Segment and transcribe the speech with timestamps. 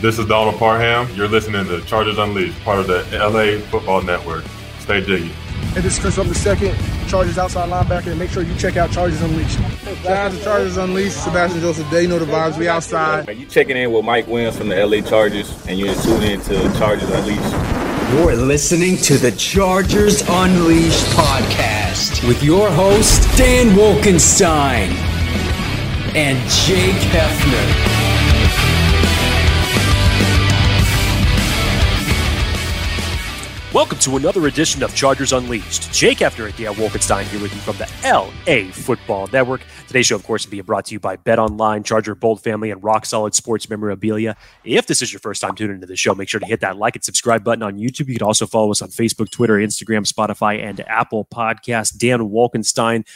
[0.00, 1.14] This is Donald Parham.
[1.14, 4.44] You're listening to Chargers Unleashed, part of the LA Football Network.
[4.78, 5.30] Stay jiggy.
[5.74, 6.74] And this is Chris the second,
[7.06, 9.58] Chargers outside linebacker, and make sure you check out Chargers Unleashed.
[10.02, 11.90] Shout out to Chargers Unleashed, Sebastian Joseph.
[11.90, 12.56] They know the vibes.
[12.56, 13.28] We outside.
[13.36, 16.72] You checking in with Mike Williams from the LA Chargers, and you're tuning in to
[16.78, 18.14] Chargers Unleashed.
[18.14, 24.88] You're listening to the Chargers Unleashed podcast with your host, Dan Wolkenstein
[26.16, 27.89] and Jake Hefner.
[33.72, 35.92] Welcome to another edition of Chargers Unleashed.
[35.92, 39.60] Jake after it, Dan Wolkenstein here with you from the LA Football Network.
[39.86, 42.72] Today's show, of course, will be brought to you by Bet Online, Charger Bold Family,
[42.72, 44.36] and Rock Solid Sports Memorabilia.
[44.64, 46.78] If this is your first time tuning into the show, make sure to hit that
[46.78, 48.08] like and subscribe button on YouTube.
[48.08, 51.96] You can also follow us on Facebook, Twitter, Instagram, Spotify, and Apple Podcasts.
[51.96, 53.06] Dan Wolkenstein.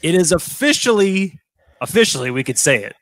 [0.00, 1.40] It is officially,
[1.80, 2.94] officially, we could say it.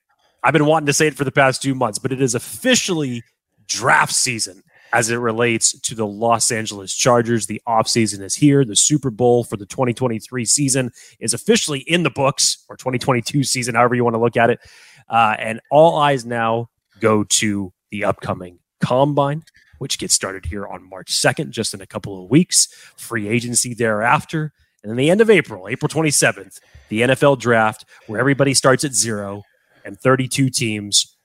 [0.42, 3.22] I've been wanting to say it for the past two months, but it is officially
[3.66, 4.62] draft season
[4.92, 7.46] as it relates to the Los Angeles Chargers.
[7.46, 8.64] The offseason is here.
[8.64, 13.74] The Super Bowl for the 2023 season is officially in the books, or 2022 season,
[13.74, 14.60] however you want to look at it.
[15.08, 16.68] Uh, and all eyes now
[17.00, 19.44] go to the upcoming combine,
[19.78, 22.68] which gets started here on March 2nd, just in a couple of weeks.
[22.96, 24.52] Free agency thereafter.
[24.82, 28.94] And then the end of April, April 27th, the NFL draft, where everybody starts at
[28.94, 29.42] zero
[29.84, 31.16] and 32 teams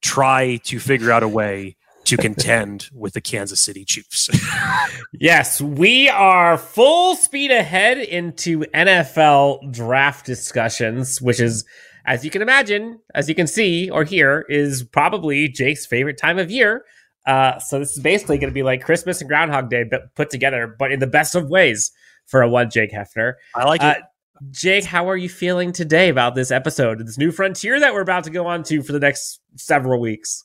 [0.00, 4.28] try to figure out a way to contend with the Kansas City Chiefs.
[5.12, 11.64] yes, we are full speed ahead into NFL draft discussions, which is,
[12.04, 16.38] as you can imagine, as you can see or hear, is probably Jake's favorite time
[16.38, 16.84] of year.
[17.26, 20.30] Uh, so this is basically going to be like Christmas and Groundhog Day, but put
[20.30, 21.92] together, but in the best of ways
[22.26, 23.34] for a one Jake Hefner.
[23.54, 24.04] I like uh, it.
[24.50, 28.24] Jake, how are you feeling today about this episode, this new frontier that we're about
[28.24, 30.44] to go on to for the next several weeks?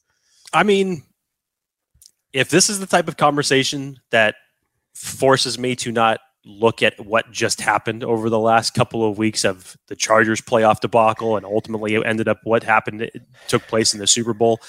[0.54, 1.04] I mean,
[2.38, 4.36] if this is the type of conversation that
[4.94, 9.44] forces me to not look at what just happened over the last couple of weeks
[9.44, 13.10] of the Chargers playoff debacle and ultimately it ended up what happened
[13.48, 14.60] took place in the Super Bowl.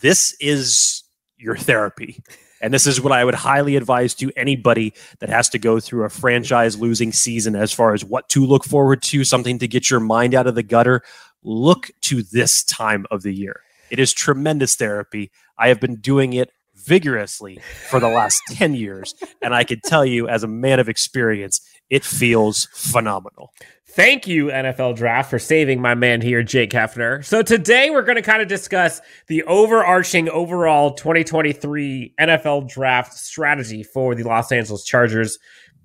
[0.00, 1.04] This is
[1.36, 2.22] your therapy.
[2.60, 6.04] And this is what I would highly advise to anybody that has to go through
[6.04, 9.90] a franchise losing season as far as what to look forward to, something to get
[9.90, 11.02] your mind out of the gutter.
[11.42, 13.60] Look to this time of the year.
[13.90, 15.30] It is tremendous therapy.
[15.58, 16.50] I have been doing it
[16.86, 17.58] vigorously
[17.90, 19.14] for the last 10 years.
[19.42, 21.60] And I can tell you, as a man of experience,
[21.90, 23.52] it feels phenomenal.
[23.88, 27.24] Thank you, NFL Draft, for saving my man here, Jake Hefner.
[27.24, 33.82] So today we're going to kind of discuss the overarching overall 2023 NFL Draft strategy
[33.82, 35.38] for the Los Angeles Chargers.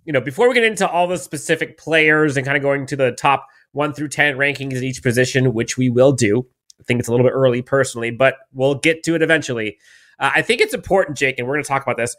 [0.04, 2.98] You know, before we get into all the specific players and kind of going to
[2.98, 6.46] the top one through 10 rankings at each position, which we will do,
[6.82, 9.78] I think it's a little bit early personally, but we'll get to it eventually.
[10.22, 12.16] Uh, I think it's important, Jake, and we're going to talk about this,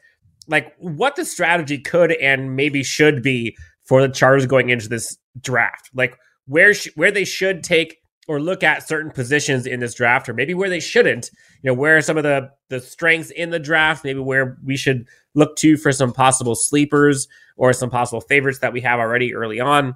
[0.48, 5.16] like what the strategy could and maybe should be for the Chargers going into this
[5.40, 5.88] draft.
[5.94, 7.98] Like where sh- where they should take
[8.28, 11.30] or look at certain positions in this draft, or maybe where they shouldn't.
[11.62, 14.04] You know, where are some of the the strengths in the draft?
[14.04, 18.72] Maybe where we should look to for some possible sleepers or some possible favorites that
[18.72, 19.94] we have already early on.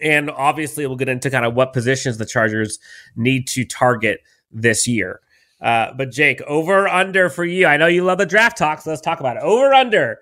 [0.00, 2.78] And obviously, we'll get into kind of what positions the Chargers
[3.16, 4.20] need to target
[4.50, 5.20] this year.
[5.64, 7.66] Uh, but Jake, over under for you.
[7.66, 9.42] I know you love the draft talk, so let's talk about it.
[9.42, 10.18] Over under.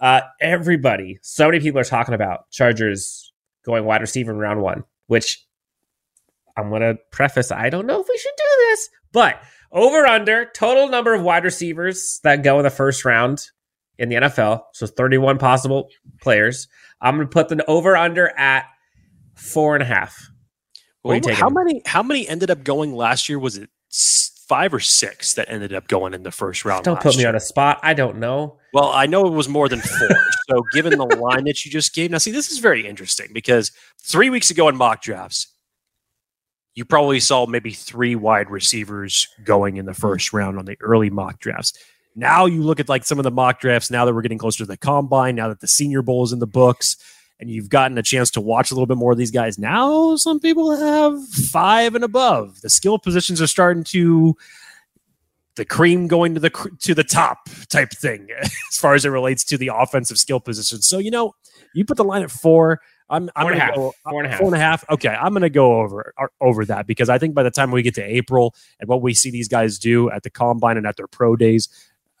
[0.00, 3.32] Uh, everybody, so many people are talking about Chargers
[3.64, 5.46] going wide receiver in round one, which
[6.56, 7.52] I'm going to preface.
[7.52, 9.40] I don't know if we should do this, but
[9.70, 13.46] over under total number of wide receivers that go in the first round
[13.98, 14.64] in the NFL.
[14.72, 15.90] So 31 possible
[16.20, 16.66] players.
[17.00, 18.64] I'm going to put the over under at
[19.36, 20.28] four and a half.
[21.04, 21.82] Well, how many?
[21.86, 23.38] How many ended up going last year?
[23.38, 23.70] Was it
[24.52, 26.84] five or six that ended up going in the first round.
[26.84, 27.30] Don't put me year.
[27.30, 27.80] on a spot.
[27.82, 28.58] I don't know.
[28.74, 30.08] Well, I know it was more than four.
[30.50, 33.72] so, given the line that you just gave, now see, this is very interesting because
[34.02, 35.46] three weeks ago in mock drafts,
[36.74, 41.08] you probably saw maybe three wide receivers going in the first round on the early
[41.08, 41.72] mock drafts.
[42.14, 43.90] Now you look at like some of the mock drafts.
[43.90, 46.40] Now that we're getting closer to the combine, now that the Senior Bowl is in
[46.40, 46.98] the books,
[47.40, 49.58] and you've gotten a chance to watch a little bit more of these guys.
[49.58, 52.60] Now, some people have five and above.
[52.60, 54.36] The skill positions are starting to
[55.56, 56.50] the cream going to the
[56.80, 60.86] to the top type thing as far as it relates to the offensive skill positions.
[60.86, 61.34] So you know,
[61.74, 62.80] you put the line at four.
[63.10, 64.38] I'm, I'm four, and gonna go, uh, four and a half.
[64.38, 64.90] Four and a half.
[64.90, 67.70] Okay, I'm going to go over uh, over that because I think by the time
[67.70, 70.86] we get to April and what we see these guys do at the combine and
[70.86, 71.68] at their pro days,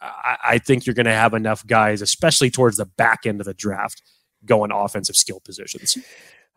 [0.02, 3.46] I, I think you're going to have enough guys, especially towards the back end of
[3.46, 4.02] the draft,
[4.44, 5.96] going offensive skill positions.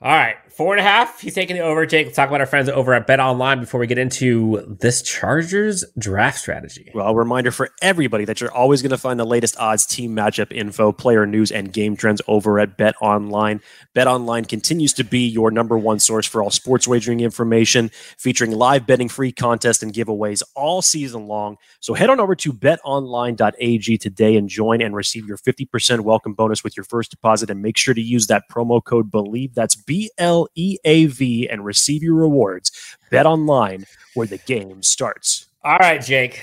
[0.01, 1.21] All right, four and a half.
[1.21, 1.86] He's taking the over.
[1.86, 5.01] Jake, let's talk about our friends over at Bet Online before we get into this
[5.01, 6.92] Chargers draft strategy.
[6.94, 10.13] Well, a reminder for everybody that you're always going to find the latest odds, team
[10.13, 13.62] matchup info, player news, and game trends over at Bet Online.
[13.94, 18.51] Bet Online continues to be your number one source for all sports wagering information, featuring
[18.51, 21.56] live betting, free contests, and giveaways all season long.
[21.80, 26.65] So head on over to betonline.ag today and join and receive your 50% welcome bonus
[26.65, 27.50] with your first deposit.
[27.50, 29.53] And make sure to use that promo code BLEAV.
[29.53, 32.71] That's B L E A V and receive your rewards.
[33.11, 35.47] Bet online where the game starts.
[35.63, 36.41] All right, Jake.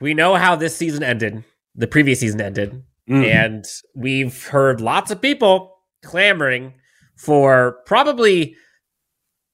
[0.00, 1.44] We know how this season ended.
[1.74, 2.82] The previous season ended.
[3.08, 3.24] Mhm.
[3.26, 3.64] And
[3.94, 6.74] we've heard lots of people clamoring
[7.16, 8.56] for probably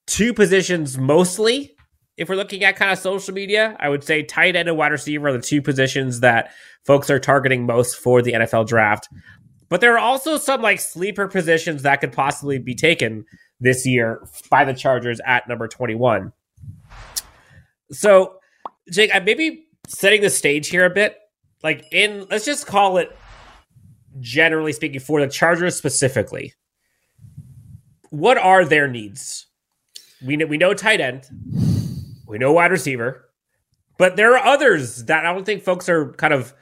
[0.06, 1.72] two positions mostly.
[2.16, 4.92] If we're looking at kind of social media, I would say tight end and wide
[4.92, 6.52] receiver are the two positions that
[6.86, 9.08] folks are targeting most for the NFL draft.
[9.68, 13.24] But there are also some like sleeper positions that could possibly be taken
[13.60, 16.32] this year by the Chargers at number 21.
[17.90, 18.38] So,
[18.92, 21.16] Jake, I maybe setting the stage here a bit.
[21.62, 23.16] Like in let's just call it
[24.20, 26.54] generally speaking for the Chargers specifically.
[28.10, 29.46] What are their needs?
[30.24, 31.26] We know, we know tight end.
[32.26, 33.28] We know wide receiver.
[33.98, 36.54] But there are others that I don't think folks are kind of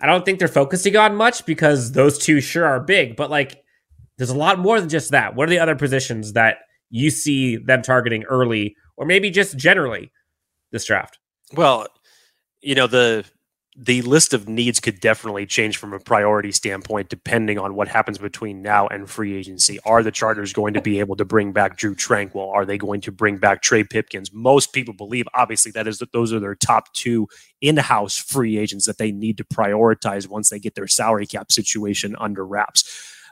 [0.00, 3.62] I don't think they're focusing on much because those two sure are big, but like
[4.16, 5.34] there's a lot more than just that.
[5.34, 6.58] What are the other positions that
[6.90, 10.10] you see them targeting early or maybe just generally
[10.72, 11.18] this draft?
[11.54, 11.86] Well,
[12.60, 13.24] you know, the
[13.82, 18.18] the list of needs could definitely change from a priority standpoint depending on what happens
[18.18, 19.78] between now and free agency.
[19.86, 22.52] Are the Chargers going to be able to bring back Drew Tranquill?
[22.52, 24.34] Are they going to bring back Trey Pipkins?
[24.34, 27.26] Most people believe, obviously, that is that those are their top two
[27.62, 32.14] in-house free agents that they need to prioritize once they get their salary cap situation
[32.18, 32.84] under wraps.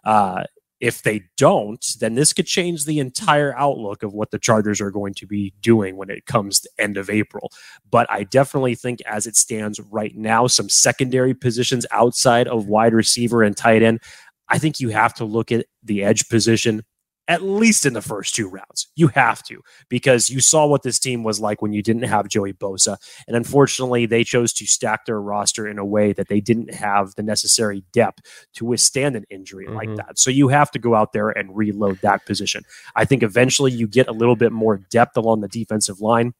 [0.02, 0.44] Uh,
[0.80, 4.90] if they don't, then this could change the entire outlook of what the Chargers are
[4.90, 7.50] going to be doing when it comes to end of April.
[7.90, 12.94] But I definitely think as it stands right now, some secondary positions outside of wide
[12.94, 14.00] receiver and tight end,
[14.48, 16.82] I think you have to look at the edge position
[17.28, 18.88] at least in the first two rounds.
[18.96, 22.26] You have to, because you saw what this team was like when you didn't have
[22.28, 22.96] Joey Bosa.
[23.28, 27.14] And unfortunately, they chose to stack their roster in a way that they didn't have
[27.16, 28.22] the necessary depth
[28.54, 29.74] to withstand an injury Mhm.
[29.74, 30.18] like that.
[30.18, 32.64] So you have to go out there and reload that position.
[32.96, 36.32] I think eventually you get a little bit more depth along the defensive line.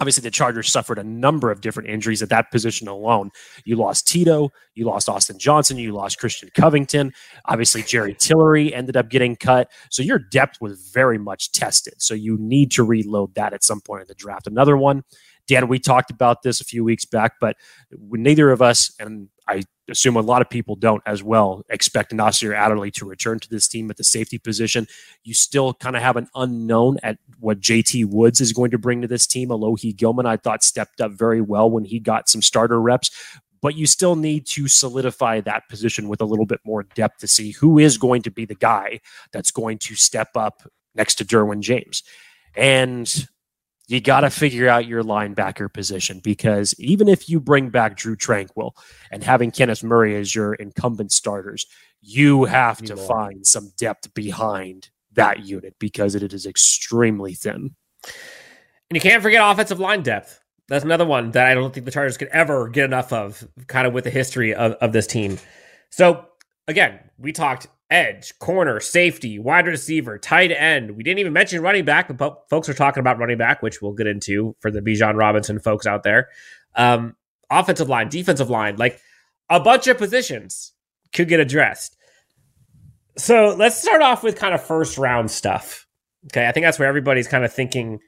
[0.00, 3.30] Obviously, the Chargers suffered a number of different injuries at that position alone.
[3.64, 7.12] You lost Tito, you lost Austin Johnson, you lost Christian Covington.
[7.46, 9.70] Obviously, Jerry Tillery ended up getting cut.
[9.90, 11.94] So your depth was very much tested.
[11.98, 14.46] So you need to reload that at some point in the draft.
[14.46, 15.02] Another one,
[15.48, 17.56] Dan, we talked about this a few weeks back, but
[17.90, 22.54] neither of us, and I assume a lot of people don't as well, expect Nasir
[22.54, 24.86] Adderley to return to this team at the safety position.
[25.24, 29.02] You still kind of have an unknown at what JT Woods is going to bring
[29.02, 29.48] to this team.
[29.48, 33.10] Alohi Gilman, I thought, stepped up very well when he got some starter reps
[33.60, 37.26] but you still need to solidify that position with a little bit more depth to
[37.26, 39.00] see who is going to be the guy
[39.32, 40.62] that's going to step up
[40.94, 42.02] next to Derwin James.
[42.54, 43.28] And
[43.88, 48.16] you got to figure out your linebacker position because even if you bring back Drew
[48.16, 48.72] Tranquill
[49.10, 51.66] and having Kenneth Murray as your incumbent starters,
[52.02, 53.06] you have to more.
[53.06, 57.74] find some depth behind that unit because it is extremely thin.
[58.04, 60.38] And you can't forget offensive line depth.
[60.68, 63.86] That's another one that I don't think the Chargers could ever get enough of, kind
[63.86, 65.38] of with the history of, of this team.
[65.90, 66.26] So,
[66.68, 70.92] again, we talked edge, corner, safety, wide receiver, tight end.
[70.92, 73.80] We didn't even mention running back, but po- folks are talking about running back, which
[73.80, 76.28] we'll get into for the Bijan Robinson folks out there.
[76.74, 77.16] Um,
[77.50, 79.00] offensive line, defensive line, like
[79.48, 80.72] a bunch of positions
[81.14, 81.96] could get addressed.
[83.16, 85.86] So let's start off with kind of first round stuff.
[86.26, 88.00] Okay, I think that's where everybody's kind of thinking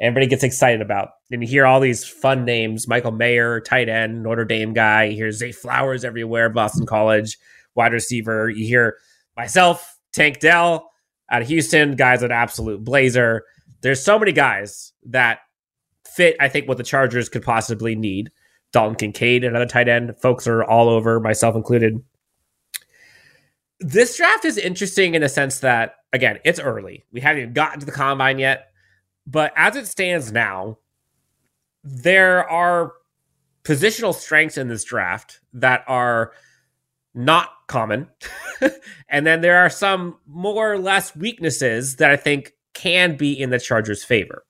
[0.00, 1.10] everybody gets excited about.
[1.30, 5.04] And you hear all these fun names Michael Mayer, tight end, Notre Dame guy.
[5.04, 7.38] You hear Zay Flowers everywhere, Boston College,
[7.74, 8.50] wide receiver.
[8.50, 8.98] You hear
[9.38, 10.90] myself, Tank Dell
[11.30, 13.44] out of Houston, guys at Absolute Blazer.
[13.80, 15.38] There's so many guys that
[16.06, 18.30] fit, I think, what the Chargers could possibly need.
[18.72, 20.14] Dalton Kincaid, another tight end.
[20.20, 22.02] Folks are all over, myself included.
[23.80, 27.04] This draft is interesting in the sense that, again, it's early.
[27.12, 28.72] We haven't even gotten to the combine yet.
[29.26, 30.78] But as it stands now,
[31.84, 32.94] there are
[33.62, 36.32] positional strengths in this draft that are
[37.14, 38.08] not common.
[39.08, 43.50] and then there are some more or less weaknesses that I think can be in
[43.50, 44.44] the Chargers' favor.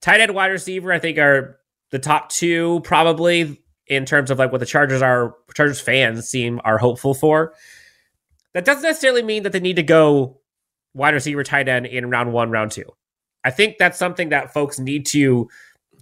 [0.00, 1.58] Tight end wide receiver, I think, are
[1.90, 6.60] the top two probably in terms of like what the Chargers are Chargers fans seem
[6.64, 7.54] are hopeful for.
[8.54, 10.40] That doesn't necessarily mean that they need to go
[10.94, 12.90] wide receiver tight end in round one, round two.
[13.44, 15.48] I think that's something that folks need to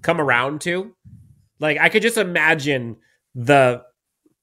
[0.03, 0.95] come around to.
[1.61, 2.97] Like I could just imagine
[3.35, 3.83] the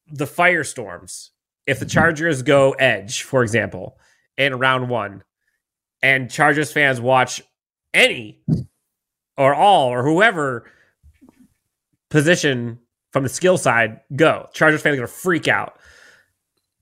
[0.08, 1.30] the firestorms
[1.68, 3.98] if the Chargers go edge, for example,
[4.38, 5.24] in round one,
[6.01, 7.41] and Chargers fans watch
[7.94, 8.44] any
[9.38, 10.65] or all or whoever
[12.10, 12.80] position
[13.12, 14.48] from the skill side go.
[14.53, 15.77] Chargers fans are gonna freak out.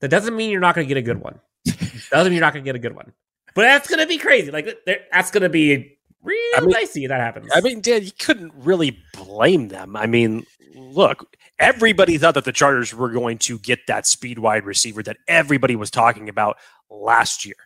[0.00, 1.40] That doesn't mean you're not gonna get a good one.
[1.64, 3.12] doesn't mean you're not gonna get a good one.
[3.54, 4.50] But that's gonna be crazy.
[4.50, 4.78] Like
[5.12, 7.06] that's gonna be real I mean, dicey.
[7.06, 7.50] That happens.
[7.54, 9.96] I mean, Dan, you couldn't really blame them.
[9.96, 14.64] I mean, look, everybody thought that the Chargers were going to get that speed wide
[14.64, 16.56] receiver that everybody was talking about
[16.90, 17.56] last year.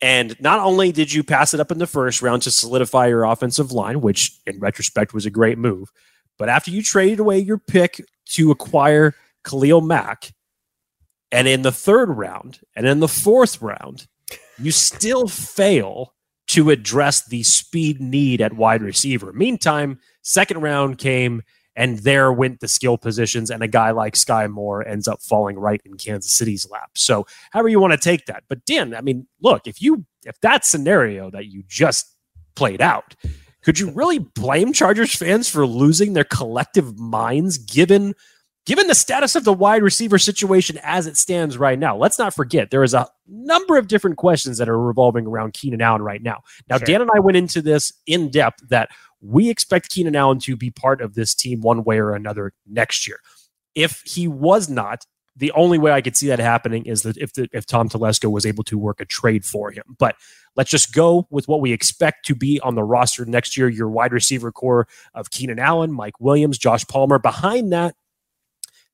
[0.00, 3.24] And not only did you pass it up in the first round to solidify your
[3.24, 5.90] offensive line, which in retrospect was a great move,
[6.38, 10.32] but after you traded away your pick to acquire Khalil Mack,
[11.32, 14.06] and in the third round and in the fourth round,
[14.58, 16.14] you still fail
[16.48, 19.32] to address the speed need at wide receiver.
[19.32, 21.42] Meantime, second round came
[21.76, 25.56] and there went the skill positions, and a guy like Skyy Moore ends up falling
[25.56, 26.90] right in Kansas City's lap.
[26.96, 30.40] So, however you want to take that, but Dan, I mean, look, if you if
[30.40, 32.16] that scenario that you just
[32.56, 33.14] played out,
[33.62, 38.14] could you really blame Chargers fans for losing their collective minds given
[38.68, 41.96] given the status of the wide receiver situation as it stands right now?
[41.96, 45.80] Let's not forget there is a number of different questions that are revolving around Keenan
[45.80, 46.42] Allen right now.
[46.68, 46.84] Now, sure.
[46.86, 48.90] Dan and I went into this in depth that
[49.22, 53.08] we expect Keenan Allen to be part of this team one way or another next
[53.08, 53.20] year.
[53.74, 57.32] If he was not, the only way I could see that happening is that if
[57.32, 59.96] the, if Tom Telesco was able to work a trade for him.
[59.98, 60.16] But
[60.56, 63.70] let's just go with what we expect to be on the roster next year.
[63.70, 67.18] Your wide receiver core of Keenan Allen, Mike Williams, Josh Palmer.
[67.18, 67.94] Behind that,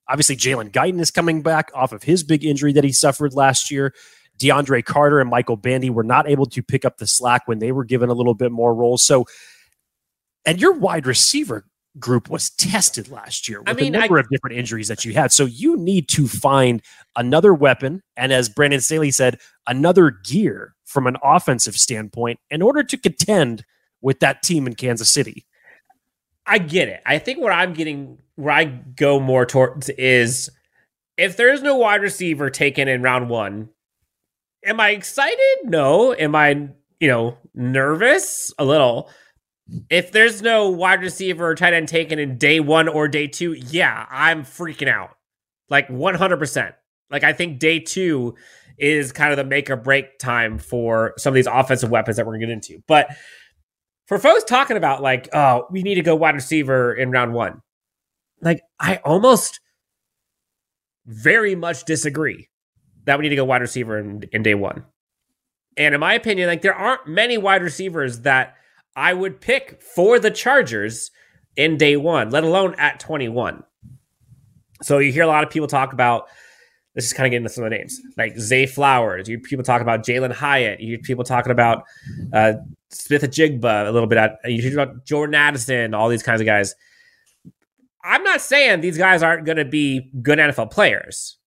[0.09, 3.71] obviously Jalen Guyton is coming back off of his big injury that he suffered last
[3.71, 3.95] year.
[4.39, 7.73] DeAndre Carter and Michael Bandy were not able to pick up the slack when they
[7.73, 9.05] were given a little bit more roles.
[9.05, 9.27] So
[10.45, 11.67] and your wide receiver
[11.99, 15.05] group was tested last year with I mean, a number I, of different injuries that
[15.05, 15.33] you had.
[15.33, 16.83] So you need to find
[17.17, 18.03] another weapon.
[18.17, 23.65] And as Brandon Staley said, another gear from an offensive standpoint in order to contend
[24.01, 25.47] with that team in Kansas City.
[26.47, 27.03] I get it.
[27.07, 30.51] I think what I'm getting, where I go more towards is
[31.17, 33.71] if there's no wide receiver taken in round one,
[34.65, 35.57] am I excited?
[35.65, 36.15] No.
[36.15, 36.69] Am I,
[37.01, 38.53] you know, nervous?
[38.59, 39.11] A little
[39.89, 43.53] if there's no wide receiver or tight end taken in day one or day two,
[43.53, 45.17] yeah, I'm freaking out.
[45.71, 46.75] Like 100%.
[47.11, 48.35] Like, I think day two
[48.79, 52.27] is kind of the make or break time for some of these offensive weapons that
[52.27, 52.83] we're going to get into.
[52.87, 53.09] But
[54.07, 57.63] for folks talking about, like, oh, we need to go wide receiver in round one,
[58.41, 59.61] like, I almost
[61.07, 62.49] very much disagree
[63.05, 64.85] that we need to go wide receiver in, in day one.
[65.77, 68.55] And in my opinion, like, there aren't many wide receivers that
[68.97, 71.11] I would pick for the Chargers
[71.57, 73.65] in day one, let alone at 21.
[74.83, 76.29] So you hear a lot of people talk about
[76.95, 79.29] this is kind of getting into some of the names like Zay Flowers.
[79.29, 80.81] You people talk about Jalin Hyatt.
[80.81, 81.85] You people talking about
[82.33, 82.55] uh,
[82.91, 84.19] Smith-Njigba a little bit.
[84.19, 86.75] At, you hear about Jordan Addison, all these kinds of guys.
[88.05, 91.39] I'm not saying these guys aren't going to be good NFL players,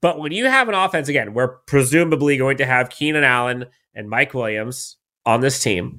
[0.00, 4.08] but when you have an offense again, we're presumably going to have Keenan Allen and
[4.08, 5.98] Mike Williams on this team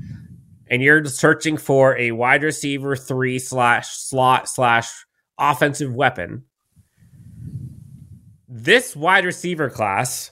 [0.71, 4.89] and you're searching for a wide receiver three slash slot slash
[5.38, 6.45] offensive weapon,
[8.51, 10.31] this wide receiver class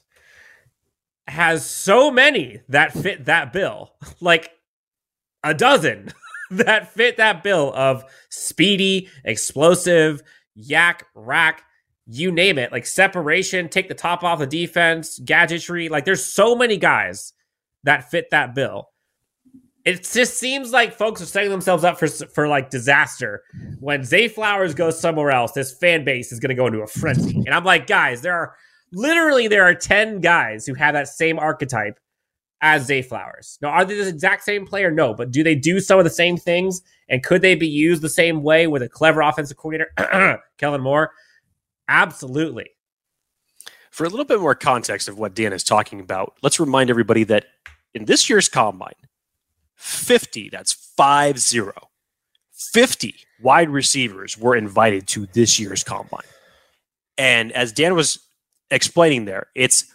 [1.28, 4.52] has so many that fit that bill, like
[5.44, 6.12] a dozen
[6.52, 10.22] that fit that bill of speedy, explosive,
[10.54, 11.64] yak, rack,
[12.06, 15.88] you name it, like separation, take the top off the defense, gadgetry.
[15.88, 17.34] Like there's so many guys
[17.84, 18.90] that fit that bill
[19.86, 23.44] it just seems like folks are setting themselves up for for like disaster.
[23.80, 26.88] When Zay Flowers goes somewhere else, this fan base is going to go into a
[26.88, 27.38] frenzy.
[27.38, 28.56] And I'm like, guys, there are
[28.92, 32.00] literally there are ten guys who have that same archetype
[32.62, 33.58] as Zay Flowers.
[33.62, 34.92] Now, are they the exact same player?
[34.92, 36.82] No, but do they do some of the same things?
[37.08, 41.12] And could they be used the same way with a clever offensive coordinator, Kellen Moore?
[41.88, 42.70] Absolutely.
[43.92, 47.24] For a little bit more context of what Dan is talking about, let's remind everybody
[47.26, 47.46] that
[47.94, 48.94] in this year's combine,
[49.80, 51.74] 50, that's 5 0.
[52.52, 56.22] 50 wide receivers were invited to this year's combine.
[57.18, 58.20] And as Dan was
[58.70, 59.86] explaining there, it's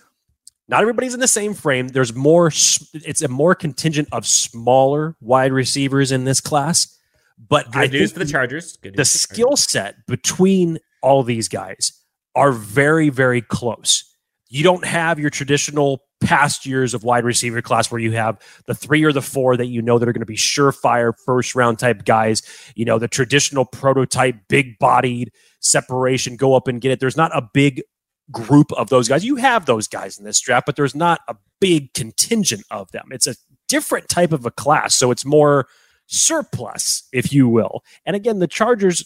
[0.67, 1.89] not everybody's in the same frame.
[1.89, 6.99] There's more, it's a more contingent of smaller wide receivers in this class.
[7.37, 8.79] But Good I news for the Chargers.
[8.79, 11.93] Good the skill set between all these guys
[12.35, 14.05] are very, very close.
[14.49, 18.75] You don't have your traditional past years of wide receiver class where you have the
[18.75, 21.79] three or the four that you know that are going to be surefire first round
[21.79, 22.43] type guys,
[22.75, 27.01] you know, the traditional prototype, big bodied separation, go up and get it.
[27.01, 27.83] There's not a big
[28.31, 29.25] group of those guys.
[29.25, 33.09] You have those guys in this draft, but there's not a big contingent of them.
[33.11, 33.37] It's a
[33.69, 34.97] different type of a class.
[34.97, 35.67] So it's more
[36.07, 37.83] surplus, if you will.
[38.07, 39.05] And again, the Chargers,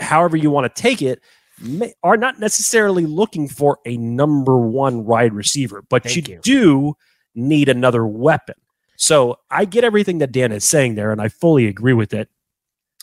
[0.00, 1.20] however you want to take it,
[1.60, 6.40] may, are not necessarily looking for a number one wide receiver, but you, you.
[6.42, 6.94] do
[7.34, 8.54] need another weapon.
[8.96, 12.28] So I get everything that Dan is saying there, and I fully agree with it.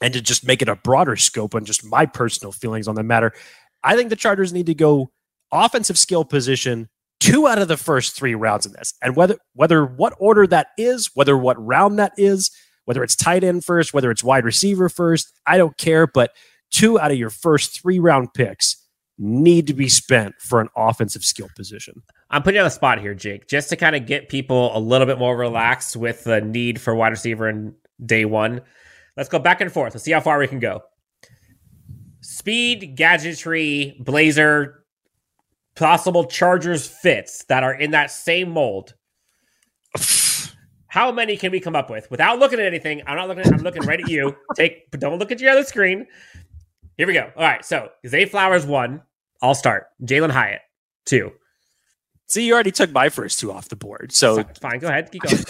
[0.01, 3.03] And to just make it a broader scope on just my personal feelings on the
[3.03, 3.31] matter,
[3.83, 5.11] I think the Chargers need to go
[5.51, 8.93] offensive skill position two out of the first three rounds in this.
[9.01, 12.51] And whether whether what order that is, whether what round that is,
[12.85, 16.05] whether it's tight end first, whether it's wide receiver first, I don't care.
[16.05, 16.31] But
[16.73, 18.75] two out of your first three round picks
[19.17, 22.01] need to be spent for an offensive skill position.
[22.31, 24.79] I'm putting you on the spot here, Jake, just to kind of get people a
[24.79, 28.61] little bit more relaxed with the need for wide receiver in day one.
[29.15, 29.93] Let's go back and forth.
[29.93, 30.81] Let's see how far we can go.
[32.21, 34.83] Speed, gadgetry, blazer,
[35.75, 38.95] possible Chargers fits that are in that same mold.
[40.87, 43.01] How many can we come up with without looking at anything?
[43.07, 43.43] I'm not looking.
[43.43, 44.35] At, I'm looking right at you.
[44.55, 46.05] Take, don't look at your other screen.
[46.97, 47.31] Here we go.
[47.35, 47.63] All right.
[47.65, 49.01] So Zay Flowers one.
[49.41, 49.87] I'll start.
[50.03, 50.61] Jalin Hyatt
[51.05, 51.31] two.
[52.27, 54.11] See, you already took my first two off the board.
[54.11, 55.11] So Fine, fine, go ahead.
[55.11, 55.43] Keep going.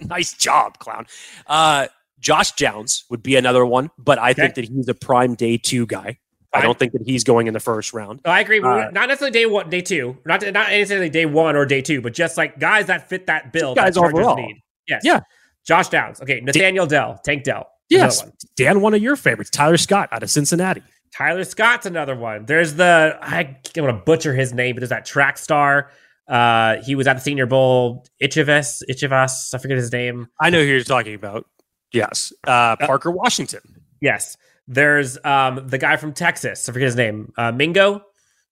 [0.00, 1.06] nice job, clown.
[1.46, 1.86] Uh,
[2.18, 5.86] Josh Downs would be another one, but I think that he's a prime day two
[5.86, 6.18] guy.
[6.52, 8.20] I don't think that he's going in the first round.
[8.24, 8.60] No, I agree.
[8.60, 12.00] Uh, not necessarily day one, day two, not not necessarily day one or day two,
[12.00, 13.74] but just like guys that fit that bill.
[13.74, 14.36] guys that Chargers overall.
[14.36, 14.62] need.
[14.88, 15.02] Yes.
[15.04, 15.20] Yeah.
[15.66, 16.20] Josh Downs.
[16.20, 16.40] Okay.
[16.40, 17.20] Nathaniel Dell.
[17.24, 17.68] Tank Dell.
[17.88, 18.24] Yes,
[18.56, 20.82] Dan, one of your favorites, Tyler Scott out of Cincinnati.
[21.14, 22.46] Tyler Scott's another one.
[22.46, 25.90] There's the I, I'm gonna butcher his name, but there's that track star.
[26.28, 28.04] Uh, he was at the Senior Bowl.
[28.20, 29.54] Ichivas, Ichivas.
[29.54, 30.28] I forget his name.
[30.40, 31.46] I know who you're talking about.
[31.92, 33.60] Yes, uh, Parker Washington.
[34.00, 34.36] Yes.
[34.68, 36.68] There's um the guy from Texas.
[36.68, 37.32] I forget his name.
[37.38, 38.02] Uh, Mingo,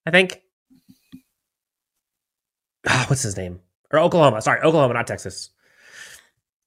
[0.07, 0.41] I think.
[2.87, 3.61] Ah, what's his name?
[3.93, 4.41] Or Oklahoma.
[4.43, 5.51] Sorry, Oklahoma, not Texas.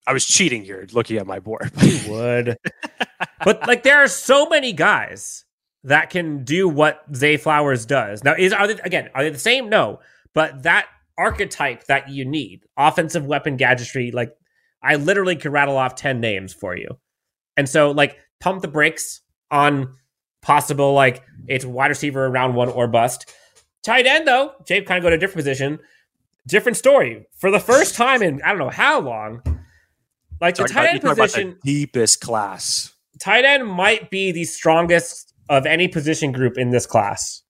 [0.08, 1.70] I was cheating here, looking at my board.
[1.82, 2.58] You would.
[3.44, 5.44] but like there are so many guys
[5.84, 8.24] that can do what Zay Flowers does.
[8.24, 9.70] Now is are they again, are they the same?
[9.70, 10.00] No.
[10.34, 14.34] But that archetype that you need, offensive weapon gadgetry, like
[14.82, 16.88] I literally could rattle off 10 names for you.
[17.58, 19.94] And so like pump the brakes on
[20.42, 23.34] possible like it's wide receiver around one or bust.
[23.84, 25.80] Tight end though, Jay kind of go to a different position.
[26.48, 27.28] Different story.
[27.36, 29.42] For the first time in I don't know how long,
[30.42, 32.94] like the tight end you're talking about position the deepest class.
[33.20, 37.42] tight end might be the strongest of any position group in this class.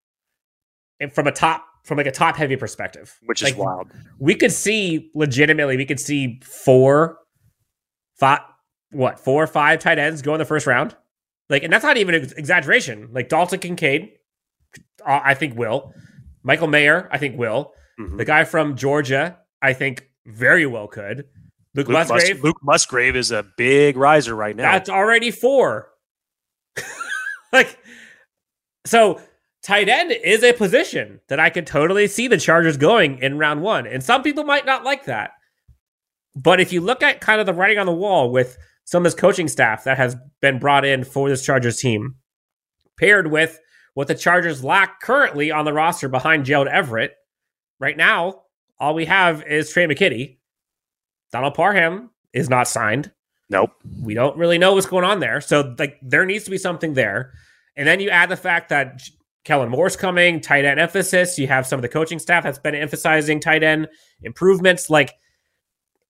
[0.99, 3.17] And from a top from like a top heavy perspective.
[3.25, 3.89] which is wild.
[4.19, 7.17] We could see legitimately, we could see four,
[8.19, 8.41] five,
[8.91, 10.95] what, four or five tight ends go in the first round.
[11.49, 13.09] Like, and that's not even an exaggeration.
[13.13, 14.09] Like Dalton Kincaid,
[15.05, 15.93] uh, I think will.
[16.43, 17.71] Michael Mayer, I think will.
[17.99, 18.17] Mhm.
[18.17, 21.25] The guy from Georgia, I think very well could.
[21.75, 24.71] Luke, Luke, Mus- Musgrave, Luke Musgrave is a big riser right now.
[24.71, 25.89] that's already four.
[27.53, 27.77] like,
[28.85, 29.21] so
[29.63, 33.61] tight end is a position that I could totally see the Chargers going in round
[33.61, 33.85] one.
[33.85, 35.31] And some people might not like that.
[36.35, 39.11] But if you look at kind of the writing on the wall with some of
[39.11, 42.15] this coaching staff that has been brought in for this Chargers team,
[42.97, 43.59] paired with
[43.93, 47.15] what the Chargers lack currently on the roster behind Gerald Everett,
[47.79, 48.43] right now,
[48.79, 50.36] all we have is Tre' McKitty.
[51.37, 53.11] Donald Parham is not signed
[53.47, 53.69] nope.
[54.01, 55.39] we don't really know what's going on there.
[55.39, 57.31] So like there needs to be something there.
[57.75, 59.07] And then you add the fact that
[59.43, 61.37] Kellen Moore's coming, tight end emphasis.
[61.37, 63.87] You have some of the coaching staff that's been emphasizing tight end
[64.23, 64.89] improvements.
[64.89, 65.13] Like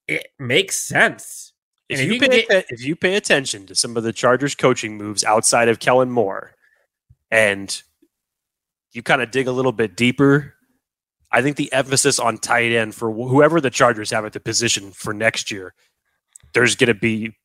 [0.08, 1.52] it makes sense.
[1.90, 4.98] If you, you pay get- if you pay attention to some of the Chargers coaching
[4.98, 6.56] moves outside of Kellen Moore,
[7.30, 7.82] and
[8.94, 10.54] you kind of dig a little bit deeper,
[11.32, 14.40] I think the emphasis on tight end for wh- whoever the Chargers have at the
[14.40, 15.74] position for next year,
[16.54, 17.36] there's going to be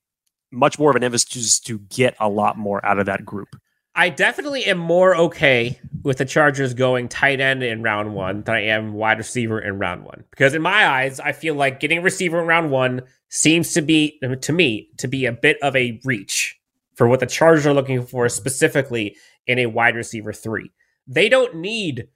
[0.50, 3.48] much more of an emphasis to get a lot more out of that group.
[3.94, 8.54] I definitely am more okay with the Chargers going tight end in round one than
[8.54, 10.24] I am wide receiver in round one.
[10.30, 13.82] Because in my eyes, I feel like getting a receiver in round one seems to
[13.82, 16.58] be, to me, to be a bit of a reach
[16.94, 19.16] for what the Chargers are looking for specifically
[19.46, 20.70] in a wide receiver three.
[21.06, 22.08] They don't need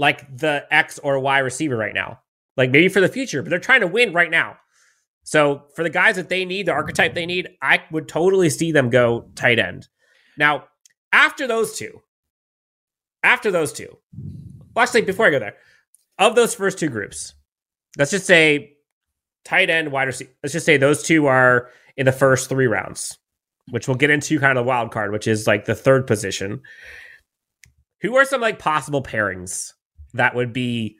[0.00, 2.18] like the X or Y receiver right now.
[2.56, 4.56] Like maybe for the future, but they're trying to win right now.
[5.24, 8.72] So for the guys that they need, the archetype they need, I would totally see
[8.72, 9.88] them go tight end.
[10.38, 10.64] Now,
[11.12, 12.00] after those two,
[13.22, 13.98] after those two,
[14.74, 15.56] well, actually, before I go there,
[16.18, 17.34] of those first two groups,
[17.98, 18.76] let's just say
[19.44, 20.30] tight end, wide receiver.
[20.42, 23.18] Let's just say those two are in the first three rounds,
[23.68, 26.62] which we'll get into kind of the wild card, which is like the third position.
[28.00, 29.74] Who are some like possible pairings
[30.14, 30.96] that would be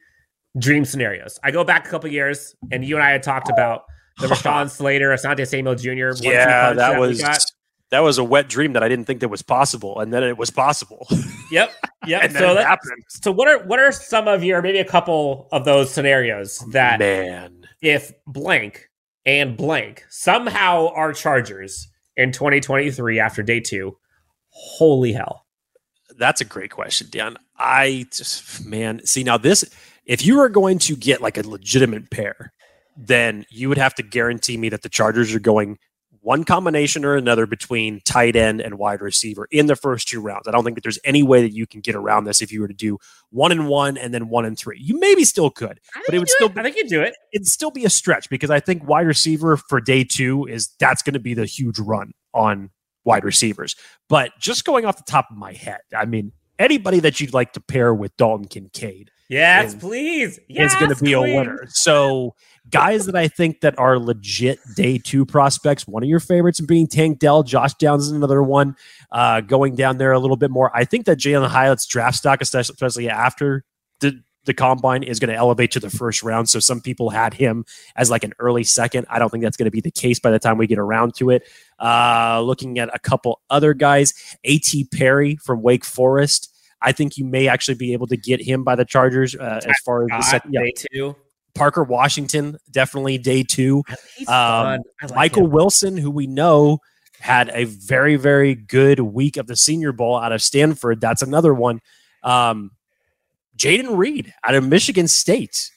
[0.58, 1.38] dream scenarios?
[1.42, 3.84] I go back a couple years, and you and I had talked about
[4.18, 6.22] the Rashawn Slater, Asante Samuel Jr.
[6.22, 7.22] Yeah, punch that was
[7.90, 10.38] that was a wet dream that I didn't think that was possible, and then it
[10.38, 11.06] was possible.
[11.52, 11.72] Yep,
[12.06, 12.30] yep.
[12.38, 13.02] so let, happened.
[13.08, 17.00] so what are what are some of your maybe a couple of those scenarios that
[17.00, 18.88] Man, if blank
[19.26, 23.98] and blank somehow are Chargers in 2023 after day two,
[24.50, 25.44] holy hell.
[26.20, 27.36] That's a great question, Dan.
[27.58, 29.64] I just man, see now this
[30.06, 32.52] if you were going to get like a legitimate pair,
[32.96, 35.78] then you would have to guarantee me that the Chargers are going
[36.22, 40.46] one combination or another between tight end and wide receiver in the first two rounds.
[40.46, 42.60] I don't think that there's any way that you can get around this if you
[42.60, 42.98] were to do
[43.30, 44.78] one and one and then one and three.
[44.78, 47.14] You maybe still could, but it would still do I think you do it.
[47.32, 51.02] it'd still be a stretch because I think wide receiver for day two is that's
[51.02, 52.70] going to be the huge run on
[53.04, 53.76] wide receivers.
[54.08, 57.52] But just going off the top of my head, I mean, anybody that you'd like
[57.54, 60.40] to pair with Dalton Kincaid Yes, And please.
[60.48, 61.32] is going to be queen.
[61.32, 61.64] a winner.
[61.68, 62.34] So,
[62.68, 66.88] guys that I think that are legit day two prospects, one of your favorites being
[66.88, 68.74] Tank Dell, Josh Downs is another one.
[69.12, 72.40] Uh, going down there a little bit more, I think that Jalin Hyatt's draft stock,
[72.42, 73.64] especially especially after
[74.00, 76.48] the the combine, is going to elevate to the first round.
[76.48, 77.64] So some people had him
[77.96, 79.06] as like an early second.
[79.10, 81.14] I don't think that's going to be the case by the time we get around
[81.16, 81.48] to it.
[81.78, 84.88] Uh, looking at a couple other guys, A.T.
[84.92, 86.54] Perry from Wake Forest.
[86.82, 89.76] I think you may actually be able to get him by the Chargers uh, as
[89.84, 90.54] far as the second.
[90.54, 91.16] Yeah, day two.
[91.54, 93.82] Parker Washington, definitely day two.
[94.28, 94.80] Um.
[95.02, 95.50] Like Michael him.
[95.50, 96.78] Wilson, who we know
[97.20, 101.00] had a very, very good week of the Senior Bowl out of Stanford.
[101.00, 101.80] That's another one.
[102.22, 102.70] Um,
[103.60, 105.70] Jayden Reed out of Michigan State.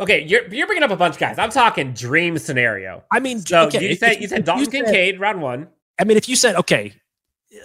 [0.00, 1.38] Okay, you're you're bringing up a bunch of guys.
[1.38, 3.04] I'm talking dream scenario.
[3.10, 5.68] I mean, So okay, you if- said if- you said Dalton Kincaid round one.
[5.98, 6.92] I mean, if you said okay,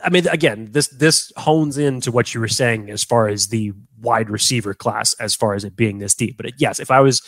[0.04, 3.73] I mean, again, this this hones into what you were saying as far as the
[3.99, 6.38] wide receiver class, as far as it being this deep.
[6.38, 7.21] But it, yes, if I was,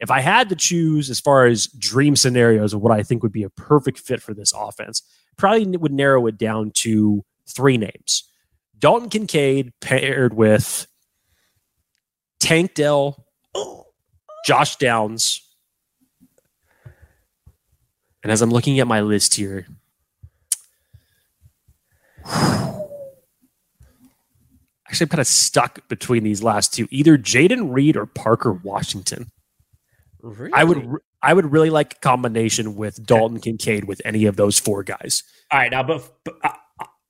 [0.00, 3.32] if I had to choose as far as dream scenarios of what I think would
[3.32, 5.02] be a perfect fit for this offense,
[5.38, 8.24] probably would narrow it down to three names:
[8.78, 10.86] Dalton Kincaid paired with
[12.40, 13.24] Tank Dell,
[14.44, 15.40] Josh Downs.
[18.22, 19.66] And as I'm looking at my list here,
[22.26, 22.74] actually
[25.00, 29.30] I'm kind of stuck between these last two, either Jayden Reed or Parker Washington.
[30.22, 30.52] Really?
[30.52, 30.86] I would
[31.22, 35.22] I would really like a combination with Dalton Kincaid with any of those four guys.
[35.50, 36.52] All right, now, but, but uh,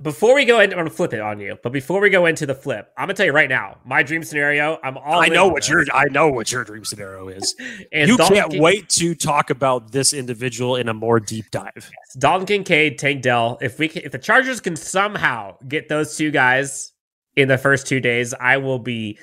[0.02, 1.58] before we go in, I'm gonna flip it on you.
[1.62, 4.22] But before we go into the flip, I'm gonna tell you right now, my dream
[4.22, 4.78] scenario.
[4.82, 5.20] I'm all.
[5.20, 5.68] I know what this.
[5.68, 7.54] your I know what your dream scenario is.
[7.92, 11.50] And you Dalton can't Kin- wait to talk about this individual in a more deep
[11.50, 11.90] dive.
[12.18, 13.58] Dalton Kincaid, Tank Dell.
[13.60, 16.92] If we can, if the Chargers can somehow get those two guys
[17.36, 19.18] in the first two days, I will be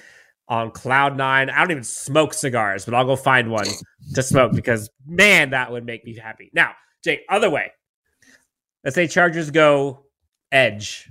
[0.50, 1.50] on cloud nine.
[1.50, 3.68] I don't even smoke cigars, but I'll go find one
[4.16, 6.50] to smoke because man, that would make me happy.
[6.54, 7.72] Now, Jake, other way.
[8.84, 10.07] Let's say Chargers go
[10.52, 11.10] edge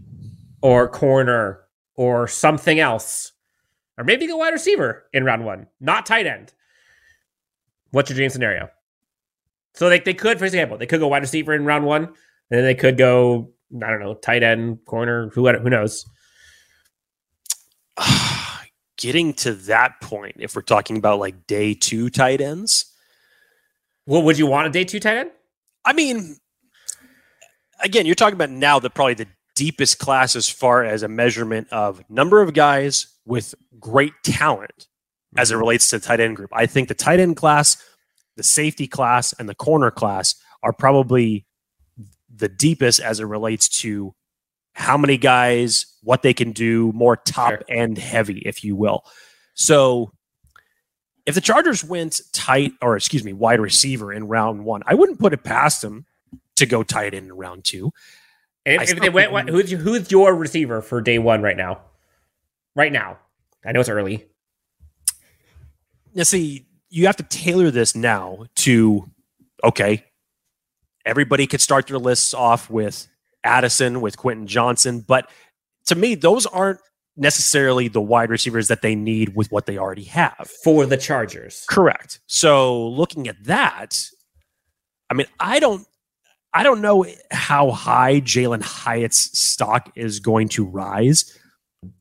[0.62, 1.61] or corner
[1.94, 3.33] or something else,
[3.99, 6.53] or maybe go wide receiver in round one, not tight end.
[7.90, 8.68] What's your dream scenario?
[9.75, 12.14] So they, they could, for example, they could go wide receiver in round one, and
[12.51, 13.51] then they could go,
[13.83, 16.07] I don't know, tight end, corner, who who knows?
[18.96, 22.87] Getting to that point, if we're talking about like day two tight ends,
[24.07, 25.31] Well, would you want a day two tight end?
[25.85, 26.37] I mean,
[27.81, 31.69] again, you're talking about now the probably the deepest class as far as a measurement
[31.73, 34.87] of number of guys with great talent
[35.37, 35.61] as it mm-hmm.
[35.61, 36.51] relates to the tight end group.
[36.53, 37.77] I think the tight end class,
[38.37, 41.47] the safety class, and the corner class are probably
[42.35, 44.15] the deepest as it relates to
[44.75, 47.62] how many guys, what they can do, more top Sure.
[47.69, 49.05] end heavy, if you will.
[49.55, 50.12] So
[51.25, 55.19] if the Chargers went tight, or excuse me, wide receiver in round one, I wouldn't
[55.19, 56.05] put it past them
[56.57, 57.92] to go tight end in round two.
[58.64, 61.57] And if, if they went, what, who's your, who's your receiver for day one right
[61.57, 61.81] now?
[62.75, 63.19] Right now,
[63.64, 64.27] I know it's early.
[66.14, 69.09] Now, see, you have to tailor this now to
[69.62, 70.05] okay.
[71.05, 73.07] Everybody could start their lists off with
[73.45, 75.31] Addison, with Quentin Johnston, but
[75.87, 76.81] to me, those aren't
[77.16, 80.51] necessarily the wide receivers that they need with what they already have.
[80.62, 81.64] for the Chargers.
[81.69, 82.21] Correct.
[82.27, 84.11] So looking at that,
[85.09, 85.87] I mean, I don't
[86.57, 91.38] I don't know how high Jalin Hyatt's stock is going to rise,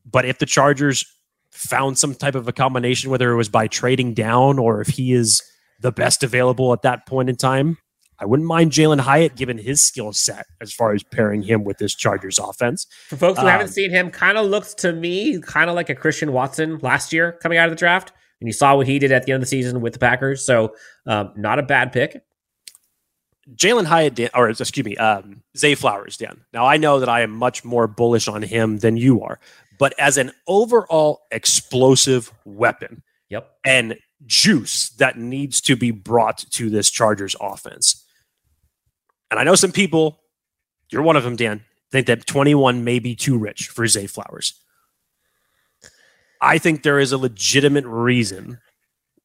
[0.09, 1.03] but if the Chargers
[1.51, 5.13] found some type of a combination, whether it was by trading down or if he
[5.13, 5.41] is
[5.81, 7.77] the best available at that point in time.
[8.17, 11.79] I wouldn't mind Jalin Hyatt given his skill set as far as pairing him with
[11.79, 12.87] this Chargers offense.
[13.09, 15.89] For folks who Um, haven't seen him, kind of looks to me kind of like
[15.89, 18.13] a Christian Watson last year coming out of the draft.
[18.39, 20.45] And you saw what he did at the end of the season with the Packers.
[20.45, 22.21] So, um, not a bad pick.
[23.53, 26.41] Jalin Hyatt, Dan, or excuse me, um, Zay Flowers, Dan.
[26.53, 29.39] Now I know that I am much more bullish on him than you are,
[29.77, 33.51] but as an overall explosive weapon Yep.
[33.63, 38.03] and juice that needs to be brought to this Chargers offense,
[39.29, 40.19] and I know some people,
[40.89, 44.59] you're one of them, Dan, think that 21 may be too rich for Zay Flowers.
[46.41, 48.59] I think there is a legitimate reason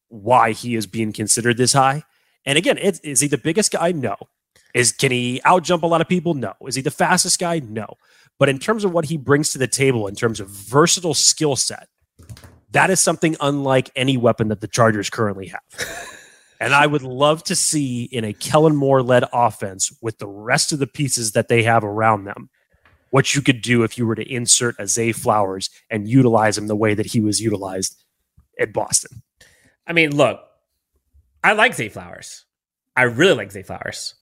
[0.09, 2.03] why he is being considered this high.
[2.45, 3.91] And again, is he the biggest guy?
[3.91, 4.15] No.
[4.73, 6.33] Is can he outjump a lot of people?
[6.33, 6.53] No.
[6.65, 7.59] Is he the fastest guy?
[7.59, 7.95] No.
[8.39, 11.55] But in terms of what he brings to the table, in terms of versatile skill
[11.55, 11.87] set,
[12.71, 15.61] that is something unlike any weapon that the Chargers currently have.
[16.59, 20.71] and I would love to see in a Kellen Moore led offense with the rest
[20.71, 22.49] of the pieces that they have around them,
[23.11, 26.67] what you could do if you were to insert a Zay Flowers and utilize him
[26.67, 28.03] the way that he was utilized
[28.59, 29.21] at Boston.
[29.85, 30.39] I mean, look,
[31.43, 32.45] I like Zay Flowers.
[32.95, 34.15] I really like Zay Flowers.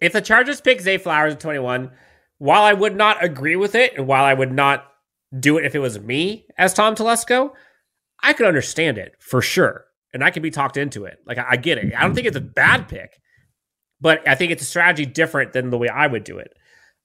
[0.00, 1.90] If the Chargers pick Zay Flowers at 21,
[2.38, 4.84] while I would not agree with it, and while I would not
[5.38, 7.52] do it if it was me as Tom Telesco,
[8.22, 9.84] I could understand it for sure.
[10.12, 11.18] And I could be talked into it.
[11.24, 11.94] Like, I, I get it.
[11.96, 13.18] I don't think it's a bad pick,
[14.00, 16.52] but I think it's a strategy different than the way I would do it.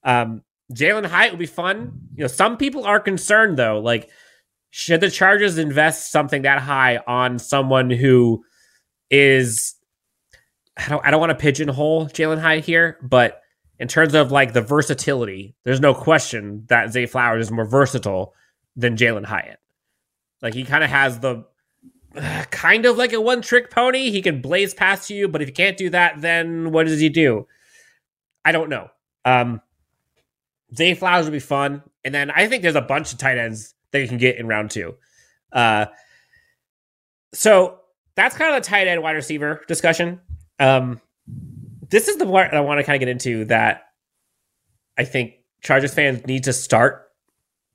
[0.04, 2.02] Um, Jalin Hyatt would be fun.
[2.15, 3.80] You know, some people are concerned though.
[3.80, 4.10] Like,
[4.77, 8.45] should the Chargers invest something that high on someone who
[9.09, 9.73] is
[10.77, 13.41] I don't I don't want to pigeonhole Jalin Hyatt here, but
[13.79, 18.35] in terms of like the versatility, there's no question that Zay Flowers is more versatile
[18.75, 19.57] than Jalin Hyatt.
[20.43, 21.43] Like he kind of has the
[22.51, 24.11] kind of like a one trick pony.
[24.11, 27.09] He can blaze past you, but if you can't do that, then what does he
[27.09, 27.47] do?
[28.45, 28.89] I don't know.
[29.25, 29.59] Um,
[30.75, 33.73] Zay Flowers would be fun, and then I think there's a bunch of tight ends
[33.91, 34.95] that you can get in round two.
[35.52, 35.86] Uh,
[37.34, 37.80] so
[38.15, 40.19] that's kind of the tight end wide receiver discussion.
[40.60, 41.02] Um,
[41.89, 43.84] this is the part I want to kind of get into that
[44.97, 47.08] I think Chargers fans need to start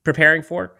[0.05, 0.77] preparing for.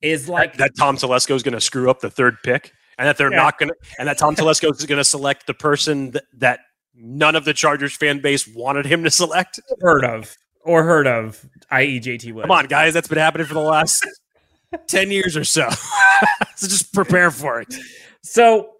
[0.00, 3.16] Is like that Tom Telesco is going to screw up the third pick, and that
[3.18, 3.36] they're Yeah.
[3.36, 6.60] not going to, and that Tom Telesco is going to select the person that, that
[6.94, 9.60] none of the Chargers fan base wanted him to select.
[9.80, 12.40] heard of or heard of, i.e., JT.
[12.42, 14.04] Come on, guys, that's been happening for the last
[14.86, 15.68] ten years or so.
[16.56, 17.74] so just prepare for it.
[18.22, 18.70] So,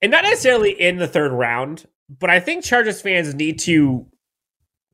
[0.00, 4.06] and not necessarily in the third round, but I think Chargers fans need to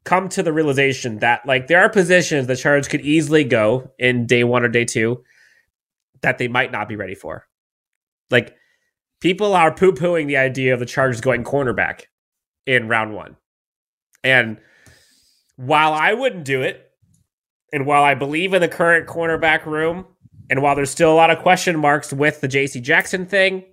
[0.04, 4.26] come to the realization that like there are positions the Chargers could easily go in
[4.26, 5.22] day one or day two
[6.22, 7.46] that they might not be ready for.
[8.30, 8.56] Like
[9.20, 12.04] people are poo pooing the idea of the Chargers going cornerback
[12.66, 13.36] in round one.
[14.24, 14.58] And
[15.56, 16.87] while I wouldn't do it,
[17.72, 20.06] and while I believe in the current cornerback room,
[20.50, 23.64] and while there's still a lot of question marks with the JC Jackson thing,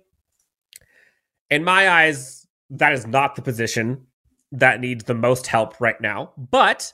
[1.50, 4.06] in my eyes, that is not the position
[4.52, 6.32] that needs the most help right now.
[6.36, 6.92] But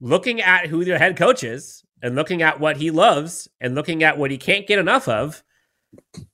[0.00, 4.02] looking at who their head coach is and looking at what he loves and looking
[4.02, 5.42] at what he can't get enough of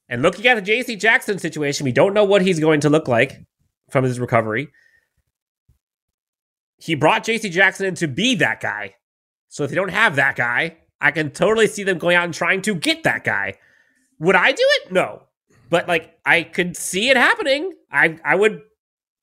[0.09, 3.09] and looking at the JC Jackson situation, we don't know what he's going to look
[3.09, 3.45] like
[3.91, 4.69] from his recovery.
[6.79, 8.97] He brought JC Jackson in to be that guy.
[9.53, 12.33] So if they don't have that guy, I can totally see them going out and
[12.33, 13.59] trying to get that guy.
[14.19, 14.93] Would I do it?
[14.93, 15.25] No.
[15.69, 17.71] But like I could see it happening.
[17.91, 18.63] I I would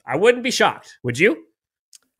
[0.05, 0.99] I wouldn't be shocked.
[1.01, 1.45] Would you?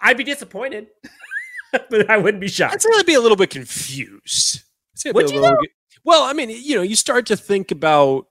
[0.02, 0.88] I'd be disappointed.
[1.72, 2.82] but I wouldn't be I'd shocked.
[2.82, 4.64] say I'd be a little bit confused.
[4.94, 5.70] I'd say I'd be Would you bit-
[6.04, 8.26] well, I mean, you know, you start to think about,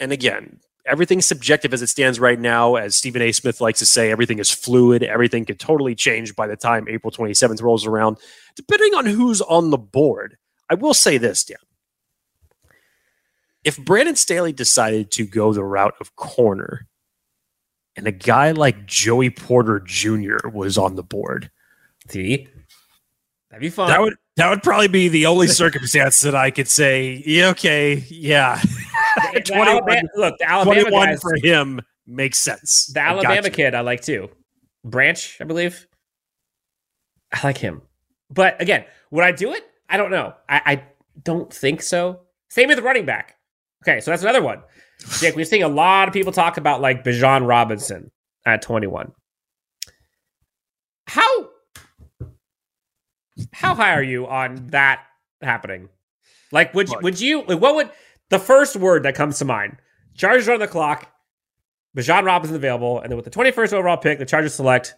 [0.00, 2.76] and again, everything's subjective as it stands right now.
[2.76, 3.32] As Stephen A.
[3.32, 5.02] Smith likes to say, everything is fluid.
[5.02, 8.18] Everything could totally change by the time April 27th rolls around,
[8.56, 10.36] depending on who's on the board.
[10.70, 11.58] I will say this, Dan.
[13.64, 16.86] If Brandon Staley decided to go the route of corner
[17.96, 20.48] and a guy like Joey Porter Jr.
[20.52, 21.50] was on the board,
[22.08, 22.48] See?
[23.50, 23.88] That'd be fun.
[23.88, 28.04] that would that would probably be the only circumstance that I could say, yeah, okay,
[28.08, 28.60] yeah,
[29.44, 32.86] 21 Alabama- look, the Alabama 21 guys, for him makes sense.
[32.86, 34.28] the Alabama kid I like too.
[34.84, 35.86] Branch, I believe.
[37.32, 37.82] I like him.
[38.30, 39.64] But again, would I do it?
[39.88, 40.34] I don't know.
[40.48, 40.84] I, I
[41.22, 42.20] don't think so.
[42.48, 43.36] Same with the running back.
[43.82, 44.62] Okay, so that's another one.
[45.18, 48.10] Jake, we're seeing a lot of people talk about like Bijan Robinson
[48.46, 49.12] at 21.
[51.06, 51.50] How
[53.52, 55.02] how high are you on that
[55.42, 55.88] happening?
[56.52, 57.40] Like, would you, would you?
[57.40, 57.90] What would
[58.34, 59.76] the first word that comes to mind?
[60.16, 61.08] Chargers are on the clock.
[61.96, 64.96] Bijan Robinson available, and then with the 21st overall pick, the Chargers select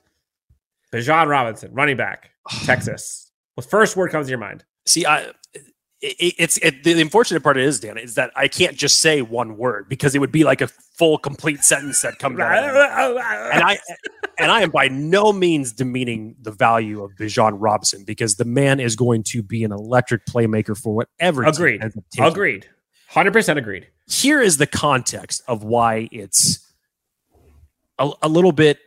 [0.90, 2.31] Bijan Robinson, running back,
[2.64, 3.31] Texas.
[3.55, 4.64] What first word comes to your mind?
[4.87, 5.33] See, I
[6.01, 9.57] it, it's it, the unfortunate part is Dan is that I can't just say one
[9.57, 12.53] word because it would be like a full complete sentence that comes out.
[13.53, 13.79] and I
[14.38, 18.81] and I am by no means demeaning the value of Bijan Robinson because the man
[18.81, 21.44] is going to be an electric playmaker for whatever.
[21.44, 21.83] Agreed.
[22.33, 22.68] Agreed.
[23.16, 23.87] Hundred percent agreed.
[24.07, 26.70] Here is the context of why it's
[27.98, 28.79] a, a little bit.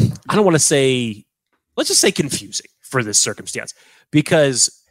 [0.00, 1.26] I don't want to say.
[1.76, 3.74] Let's just say confusing for this circumstance
[4.10, 4.82] because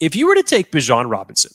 [0.00, 1.52] if you were to take Bijan Robinson,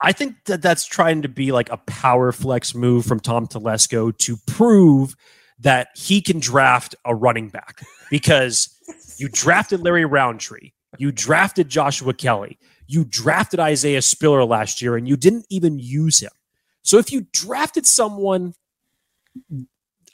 [0.00, 4.16] I think that that's trying to be like a power flex move from Tom Telesco
[4.18, 5.14] to prove
[5.60, 8.76] that he can draft a running back because
[9.18, 15.08] you drafted Larry Rountree, you drafted Joshua Kelley, you drafted Isaiah Spiller last year, and
[15.08, 16.30] you didn't even use him.
[16.82, 18.54] So if you drafted someone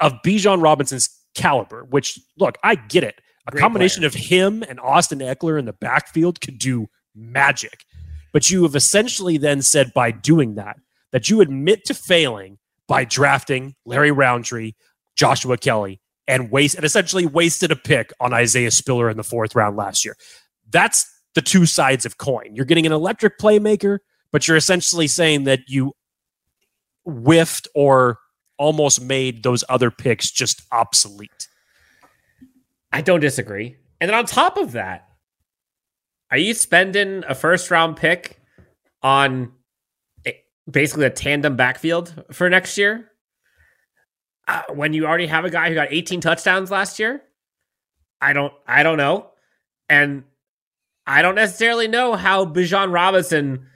[0.01, 3.21] of Bijan Robinson's caliber, which look, I get it.
[3.47, 4.09] A Great combination player.
[4.09, 7.85] of him and Austin Ekeler in the backfield could do magic.
[8.33, 10.77] But you have essentially then said by doing that,
[11.11, 14.73] that you admit to failing by drafting Larry Rountree,
[15.17, 19.55] Joshua Kelley, and waste and essentially wasted a pick on Isaiah Spiller in the fourth
[19.55, 20.17] round last year.
[20.71, 22.55] That's the two sides of coin.
[22.55, 23.99] You're getting an electric playmaker,
[24.31, 25.93] but you're essentially saying that you
[27.05, 28.19] whiffed or
[28.59, 31.49] almost made those other picks just obsolete.
[32.93, 33.77] I don't disagree.
[34.01, 35.09] And then on top of that,
[36.31, 38.39] are you spending a first round pick
[39.03, 39.53] on
[40.71, 43.09] basically a tandem backfield for next year?
[44.49, 47.23] Uh, when you already have a guy who got 18 touchdowns last year?
[48.21, 49.31] I don't I don't know.
[49.89, 50.25] And
[51.07, 53.67] I don't necessarily know how Bijan Robinson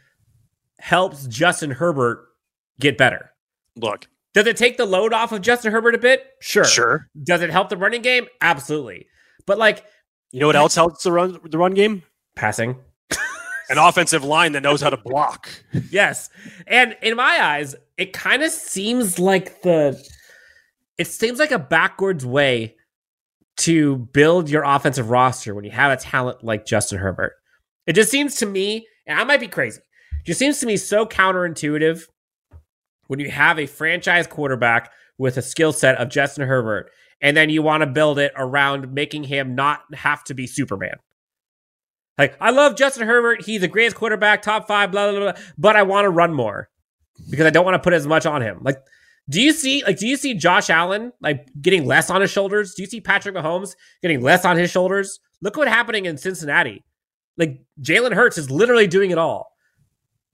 [0.78, 2.26] helps Justin Herbert
[2.78, 3.32] get better.
[3.76, 6.26] Look, does it take the load off of Justin Herbert a bit?
[6.40, 6.64] Sure.
[6.64, 7.08] Sure.
[7.22, 8.26] Does it help the running game?
[8.40, 9.06] Absolutely.
[9.46, 9.84] But like,
[10.30, 12.02] you know what else helps the run the run game?
[12.34, 12.76] Passing.
[13.70, 15.48] An offensive line that knows how to block.
[15.90, 16.30] yes.
[16.66, 20.00] And in my eyes, it kind of seems like the
[20.98, 22.76] it seems like a backwards way
[23.58, 27.32] to build your offensive roster when you have a talent like Justin Herbert.
[27.86, 30.76] It just seems to me, and I might be crazy, it just seems to me
[30.76, 32.02] so counterintuitive
[33.06, 36.90] when you have a franchise quarterback with a skill set of Justin Herbert,
[37.20, 40.96] and then you want to build it around making him not have to be Superman.
[42.18, 43.42] Like, I love Justin Herbert.
[43.42, 46.68] He's the greatest quarterback, top five, blah, blah, blah, but I want to run more
[47.30, 48.58] because I don't want to put as much on him.
[48.62, 48.78] Like,
[49.28, 52.74] do you see like do you see Josh Allen like getting less on his shoulders?
[52.74, 55.18] Do you see Patrick Mahomes getting less on his shoulders?
[55.42, 56.84] Look what's happening in Cincinnati.
[57.36, 59.52] Like Jalen Hurts is literally doing it all.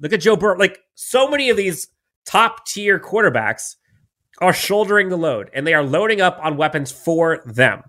[0.01, 0.59] Look at Joe Burrow.
[0.59, 1.89] Like so many of these
[2.27, 3.77] top tier quarterbacks
[4.41, 7.83] are shouldering the load and they are loading up on weapons for them.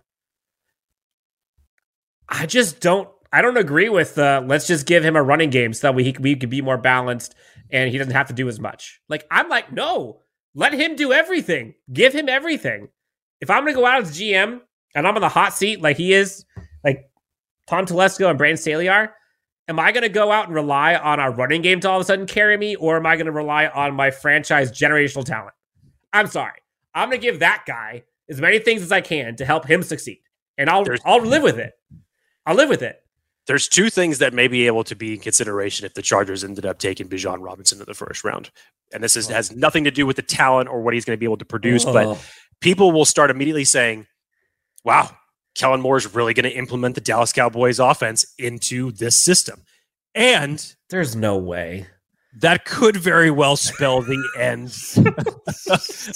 [2.29, 5.73] I just don't I don't agree with uh, let's just give him a running game
[5.73, 7.35] so that we, he, we can be more balanced
[7.71, 9.01] and he doesn't have to do as much.
[9.09, 10.19] Like I'm like, no,
[10.55, 11.75] let him do everything.
[11.91, 12.89] Give him everything.
[13.41, 14.61] If I'm going to go out as GM
[14.95, 16.45] and I'm on the hot seat like he is,
[16.83, 17.09] like
[17.67, 19.13] Tom Telesco and Brandon Staley are,
[19.67, 22.01] am I going to go out and rely on our running game to all of
[22.01, 25.53] a sudden carry me, or am I going to rely on my franchise generational talent?
[26.13, 26.59] I'm sorry.
[26.93, 29.81] I'm going to give that guy as many things as I can to help him
[29.83, 30.21] succeed,
[30.57, 31.73] and I'll I'll live with it.
[32.45, 33.02] I'll live with it
[33.47, 36.65] there's two things that may be able to be in consideration if the Chargers ended
[36.65, 38.49] up taking Bijan Robinson in the first round.
[38.93, 39.33] And this is, oh.
[39.33, 41.45] has nothing to do with the talent or what he's going to be able to
[41.45, 41.93] produce, oh.
[41.93, 42.21] but uh-huh.
[42.61, 44.07] people will start immediately saying,
[44.83, 45.09] wow,
[45.55, 49.63] Kellen Moore is really going to implement the Dallas Cowboys offense into this system.
[50.15, 51.87] And there's no way.
[52.39, 54.69] That could very well spell the end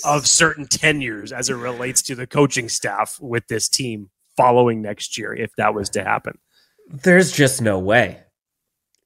[0.06, 5.18] of certain tenures as it relates to the coaching staff with this team following next
[5.18, 6.40] year, if that was to happen.
[6.90, 8.22] There's just no way.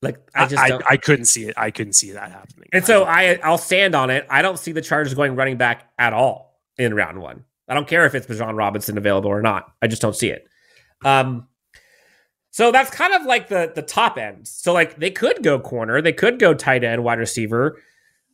[0.02, 1.54] Like I just I, I, couldn't see it.
[1.58, 2.70] I couldn't see that happening.
[2.74, 4.26] And so I I'll stand on it.
[4.30, 7.46] I don't see the Chargers going running back at all in round one.
[7.68, 9.72] I don't care if it's Bijan Robinson available or not.
[9.82, 10.48] I just don't see it.
[11.06, 11.48] Um,
[12.50, 14.48] so that's kind of like the the top end.
[14.48, 17.80] So like they could go corner, they could go tight end, wide receiver.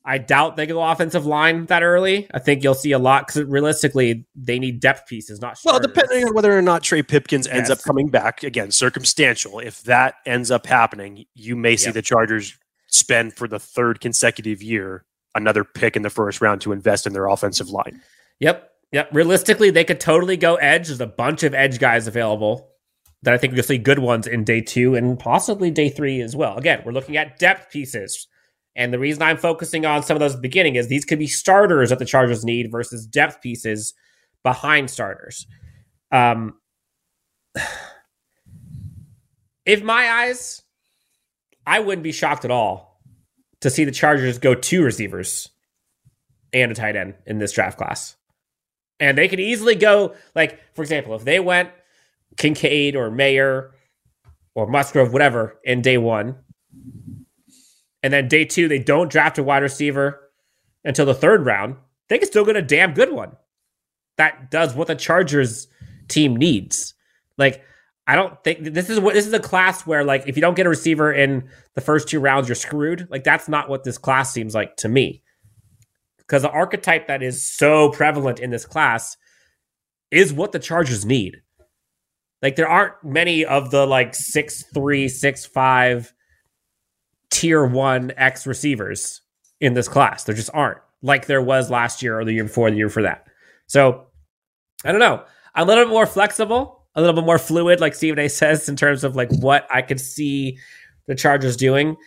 [0.07, 2.27] I doubt they go offensive line that early.
[2.33, 5.81] I think you'll see a lot because realistically, they need depth pieces, not starters.
[5.81, 7.77] Well, depending on whether or not Trey Pipkins ends yes.
[7.77, 9.59] up coming back, again, circumstantial.
[9.59, 11.95] If that ends up happening, you may see yep.
[11.95, 15.03] the Chargers spend for the third consecutive year
[15.35, 18.01] another pick in the first round to invest in their offensive line.
[18.39, 18.71] Yep.
[18.93, 19.09] Yep.
[19.11, 20.87] Realistically, they could totally go edge.
[20.87, 22.71] There's a bunch of edge guys available
[23.23, 26.33] that I think you'll see good ones in day two and possibly day three as
[26.33, 26.55] well.
[26.55, 28.27] Again, we're looking at depth pieces.
[28.77, 31.89] And the reason I'm focusing on some of those beginning is these could be starters
[31.89, 33.95] that the Chargers need versus depth pieces
[34.43, 35.47] behind starters.
[36.11, 36.59] Um,
[39.65, 40.61] if my eyes,
[41.65, 43.01] I wouldn't be shocked at all
[43.61, 45.49] to see the Chargers go two receivers
[46.53, 48.15] and a tight end in this draft class.
[48.99, 51.71] And they could easily go, like, for example, if they went
[52.37, 53.71] Kincaid or Mayer
[54.53, 56.35] or Musgrave, whatever, in day one,
[58.03, 60.19] and then day two, they don't draft a wide receiver
[60.83, 61.75] until the third round,
[62.09, 63.35] they can still get a damn good one.
[64.17, 65.67] That does what the Chargers
[66.07, 66.93] team needs.
[67.37, 67.63] Like,
[68.07, 70.55] I don't think this is what this is a class where like if you don't
[70.55, 73.07] get a receiver in the first two rounds, you're screwed.
[73.11, 75.23] Like that's not what this class seems like to me.
[76.17, 79.17] Because the archetype that is so prevalent in this class
[80.09, 81.41] is what the Chargers need.
[82.41, 86.13] Like there aren't many of the like six three, six five
[87.29, 89.21] tier one X receivers
[89.59, 90.23] in this class.
[90.23, 93.03] There just aren't like there was last year or the year before, the year for
[93.03, 93.27] that.
[93.67, 94.07] So
[94.83, 95.23] I don't know.
[95.55, 98.69] I'm a little bit more flexible, a little bit more fluid, like Stephen A says,
[98.69, 100.57] in terms of like what I could see
[101.07, 101.97] the Chargers doing.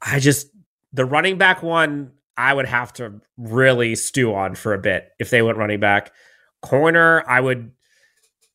[0.00, 0.48] I just
[0.92, 5.30] the running back one I would have to really stew on for a bit if
[5.30, 6.12] they went running back.
[6.62, 7.72] Corner, I would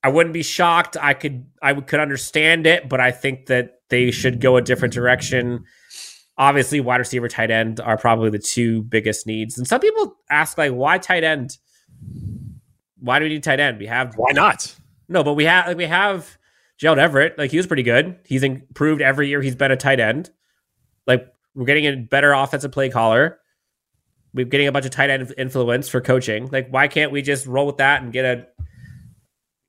[0.04, 0.98] I wouldn't be shocked.
[1.00, 4.92] I could I could understand it, but I think that they should go a different
[4.92, 5.66] direction.
[6.36, 9.56] Obviously, wide receiver, tight end are probably the two biggest needs.
[9.56, 11.60] And some people ask, like, why tight end?
[13.00, 13.78] Why do we need tight end?
[13.78, 14.76] We have why not?
[15.08, 16.38] No, but we have like we have
[16.80, 17.38] Gerald Everett.
[17.38, 18.18] Like he was pretty good.
[18.26, 19.42] He's improved every year.
[19.42, 20.32] He's been a tight end.
[21.06, 23.38] Like we're getting a better offensive play caller.
[24.34, 26.50] We're getting a bunch of tight end influence for coaching.
[26.50, 28.48] Like why can't we just roll with that and get a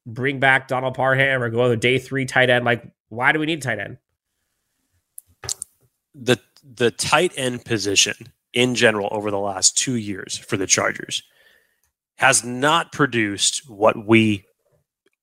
[0.06, 2.64] bring back Donald Parham or go to day three tight end?
[2.64, 3.98] Like why do we need tight end?
[6.14, 6.38] The
[6.76, 8.14] the tight end position
[8.52, 11.22] in general over the last two years for the Chargers
[12.16, 14.44] has not produced what we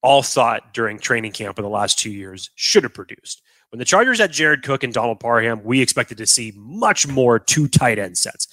[0.04, 3.42] all thought during training camp in the last two years should have produced.
[3.70, 7.40] When the Chargers had Jared Cook and Donald Parham, we expected to see much more
[7.40, 8.48] two tight end sets.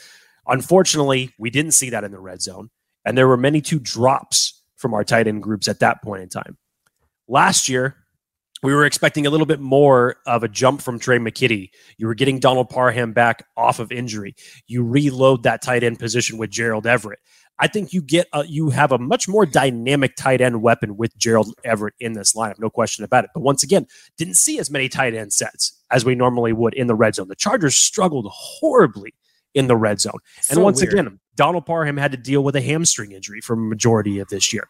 [0.46, 2.70] Unfortunately, we didn't see that in the red zone,
[3.04, 6.28] and there were many two drops from our tight end groups at that point in
[6.28, 6.56] time.
[7.26, 7.96] Last year,
[8.62, 11.70] we were expecting a little bit more of a jump from Tre' McKitty.
[11.96, 14.34] You were getting Donald Parham back off of injury.
[14.66, 17.20] You reload that tight end position with Gerald Everett.
[17.60, 21.16] I think you get a, you have a much more dynamic tight end weapon with
[21.18, 23.30] Gerald Everett in this lineup, no question about it.
[23.34, 23.86] But once again,
[24.16, 27.28] didn't see as many tight end sets as we normally would in the red zone.
[27.28, 29.14] The Chargers struggled horribly
[29.54, 30.18] in the red zone,
[30.50, 30.92] and once weird.
[30.92, 34.52] again, Donald Parham had to deal with a hamstring injury for a majority of this
[34.52, 34.68] year.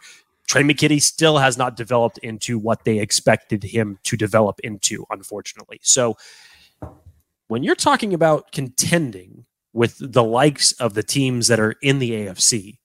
[0.48, 5.78] Tre' McKitty still has not developed into what they expected him to develop into, unfortunately.
[5.82, 6.16] So
[7.48, 9.44] when you're talking about contending
[9.74, 12.78] with the likes of the teams that are in the AFC,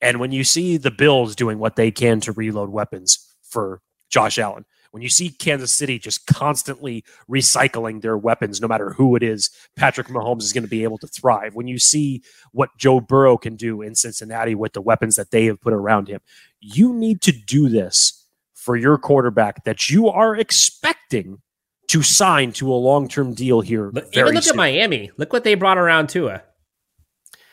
[0.00, 3.80] and when you see the Bills doing what they can to reload weapons for
[4.10, 9.16] Josh Allen, when you see Kansas City just constantly recycling their weapons, no matter who
[9.16, 11.54] it is, Patrick Mahomes is going to be able to thrive.
[11.54, 12.22] When you see
[12.52, 16.08] what Joe Burrow can do in Cincinnati with the weapons that they have put around
[16.08, 16.20] him,
[16.60, 21.40] you need to do this for your quarterback that you are expecting
[21.88, 23.90] to sign to a long term deal here.
[24.12, 24.52] Even look soon.
[24.52, 25.10] at Miami.
[25.16, 26.42] Look what they brought around Tua.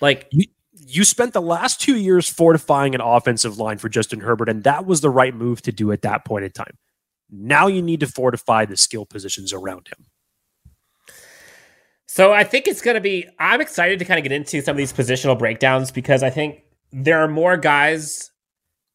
[0.02, 4.50] Like you, you spent the last two years fortifying an offensive line for Justin Herbert,
[4.50, 6.78] and that was the right move to do at that point in time.
[7.32, 10.06] Now you need to fortify the skill positions around him.
[12.08, 13.28] So I think it's going to be.
[13.40, 16.64] I'm excited to kind of get into some of these positional breakdowns because I think
[16.92, 18.32] there are more guys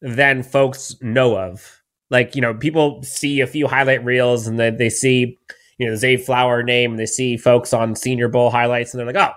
[0.01, 1.81] than folks know of.
[2.09, 5.37] Like you know, people see a few highlight reels and then they see
[5.77, 8.99] you know the Zay Flower name and they see folks on Senior Bowl highlights and
[8.99, 9.33] they're like, oh,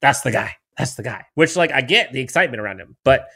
[0.00, 0.56] that's the guy.
[0.78, 1.26] That's the guy.
[1.34, 3.26] Which like I get the excitement around him, but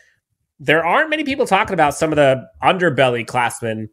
[0.58, 3.90] there aren't many people talking about some of the underbelly classmen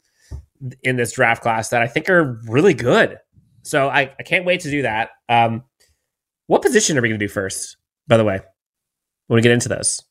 [0.83, 3.17] in this draft class that I think are really good.
[3.63, 5.09] So I, I can't wait to do that.
[5.29, 5.63] Um,
[6.47, 8.39] what position are we going to do first, by the way,
[9.27, 10.03] when we get into this?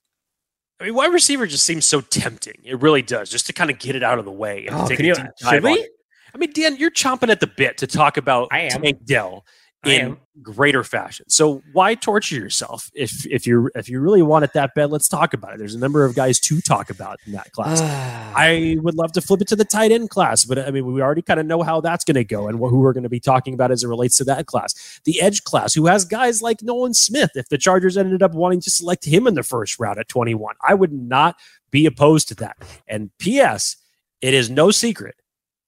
[0.81, 2.63] I mean, wide receiver just seems so tempting.
[2.65, 4.67] It really does, just to kind of get it out of the way.
[4.67, 5.89] And oh, take can you, should we?
[6.35, 8.83] I mean, Dan, you're chomping at the bit to talk about I am.
[8.83, 9.45] Tank Dell
[9.85, 11.29] in greater fashion.
[11.29, 14.91] So why torture yourself if if you if you really want it that bad?
[14.91, 15.59] Let's talk about it.
[15.59, 17.81] There's a number of guys to talk about in that class.
[18.37, 20.85] I would love to flip it to the tight end class, but uh, I mean
[20.93, 23.09] we already kind of know how that's going to go and who we're going to
[23.09, 25.01] be talking about as it relates to that class.
[25.05, 27.31] The edge class, who has guys like Nolan Smith.
[27.35, 30.57] If the Chargers ended up wanting to select him in the first round at 21,
[30.67, 31.37] I would not
[31.71, 32.57] be opposed to that.
[32.87, 33.77] And P.S.
[34.21, 35.15] it is no secret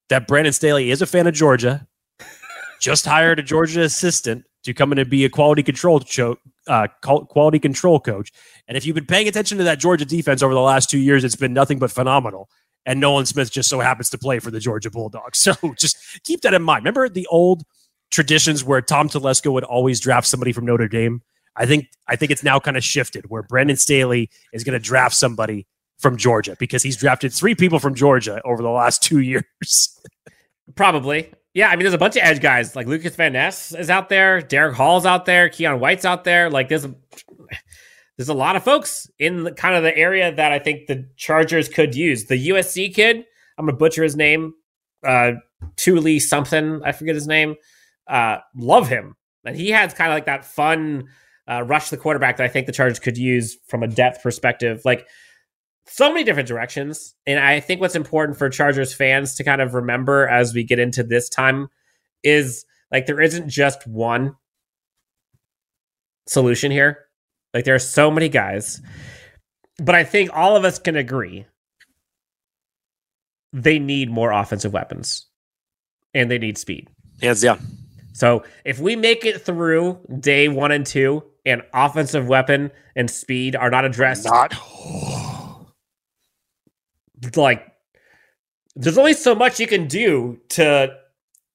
[0.08, 1.86] that Brandon Staley is a fan of Georgia.
[2.83, 6.03] Just hired a Georgia assistant to come in and be a quality control
[6.66, 8.33] uh, quality control coach.
[8.66, 11.22] And if you've been paying attention to that Georgia defense over the last two years,
[11.22, 12.49] it's been nothing but phenomenal.
[12.85, 15.39] And Nolan Smith just so happens to play for the Georgia Bulldogs.
[15.62, 16.83] So just keep that in mind.
[16.83, 17.62] Remember the old
[18.11, 21.22] traditions where Tom Telesco would always draft somebody from Notre Dame?
[21.55, 24.85] I think I think it's now kind of shifted where Brandon Staley is going to
[24.85, 25.68] draft somebody
[25.99, 30.01] from Georgia because he's drafted three people from Georgia over the last two years.
[30.74, 31.33] Probably.
[31.55, 34.09] Yeah, I mean, there's a bunch of edge guys like Lukas Van Ness is out
[34.09, 36.48] there, Derick Hall's out there, Keion White's out there.
[36.48, 36.94] Like, there's a,
[38.16, 41.09] there's a lot of folks in the, kind of the area that I think the
[41.16, 42.24] Chargers could use.
[42.24, 43.24] The USC kid,
[43.59, 44.55] I'm gonna butcher his name,
[45.05, 45.32] uh,
[45.76, 47.57] Tuli something, I forget his name.
[48.07, 51.09] Uh, love him, and he has kind of like that fun
[51.50, 54.80] uh, rush the quarterback that I think the Chargers could use from a depth perspective.
[54.84, 55.07] Like
[55.87, 57.14] so many different directions.
[57.26, 60.78] And I think what's important for Chargers fans to kind of remember as we get
[60.78, 61.68] into this time
[62.22, 64.37] is like there isn't just one
[66.26, 67.07] solution here.
[67.53, 68.80] Like there are so many guys.
[69.78, 71.47] But I think all of us can agree
[73.53, 75.26] they need more offensive weapons
[76.14, 76.89] and they need speed.
[77.20, 77.61] Hands down.
[78.12, 83.57] So if we make it through day one and two and offensive weapon and speed
[83.57, 84.53] are not addressed, not
[87.36, 87.66] like
[88.74, 90.96] there's only so much you can do to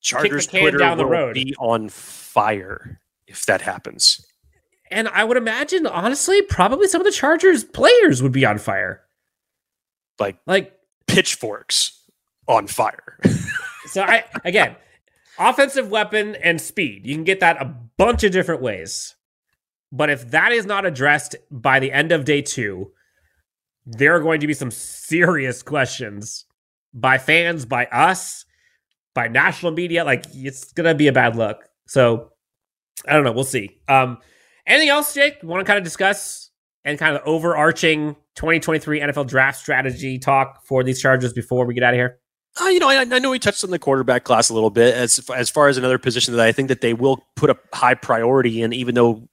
[0.02, 1.34] Chargers Twitter down the road.
[1.34, 4.26] be on fire if that happens.
[4.90, 9.02] And I would imagine, honestly, probably some of the Chargers players would be on fire.
[10.20, 10.74] Like like
[11.08, 12.02] pitchforks
[12.48, 13.20] on fire.
[13.88, 14.76] so I again,
[15.38, 17.06] offensive weapon and speed.
[17.06, 17.66] You can get that a
[17.98, 19.16] bunch of different ways.
[19.92, 22.92] But if that is not addressed by the end of day 2,
[23.88, 26.46] there are going to be some serious questions
[26.94, 28.46] by fans, by us,
[29.16, 30.04] by national media.
[30.04, 31.64] Like it's gonna be a bad look.
[31.88, 32.34] So
[33.08, 33.32] I don't know.
[33.32, 33.80] We'll see.
[33.88, 34.18] Um,
[34.66, 35.38] anything else, Jake?
[35.42, 36.52] Want to kind of discuss
[36.84, 41.84] and kind of overarching 2023 NFL draft strategy talk for these Chargers before we get
[41.84, 42.20] out of here?
[42.60, 44.96] Uh, you know, I, I, know we touched on the quarterback class a little bit
[44.96, 47.94] as as far as another position that I think that they will put a high
[47.94, 49.30] priority in, even though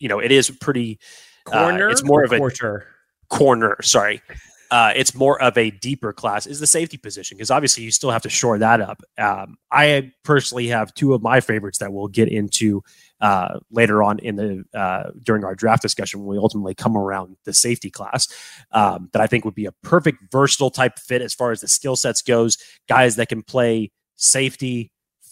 [0.00, 0.98] you know it is pretty.
[1.44, 1.88] Corner.
[1.88, 2.86] Uh, it's more of a quarter
[3.34, 3.76] corner.
[3.82, 4.22] Sorry.
[4.70, 8.10] Uh, it's more of a deeper class is the safety position because obviously you still
[8.10, 9.02] have to shore that up.
[9.18, 12.82] Um, I personally have two of my favorites that we'll get into
[13.20, 17.36] uh, later on in the uh, during our draft discussion when we ultimately come around
[17.44, 18.26] the safety class
[18.72, 21.68] um, that I think would be a perfect versatile type fit as far as the
[21.68, 22.56] skill sets goes.
[22.88, 24.90] Guys that can play safety,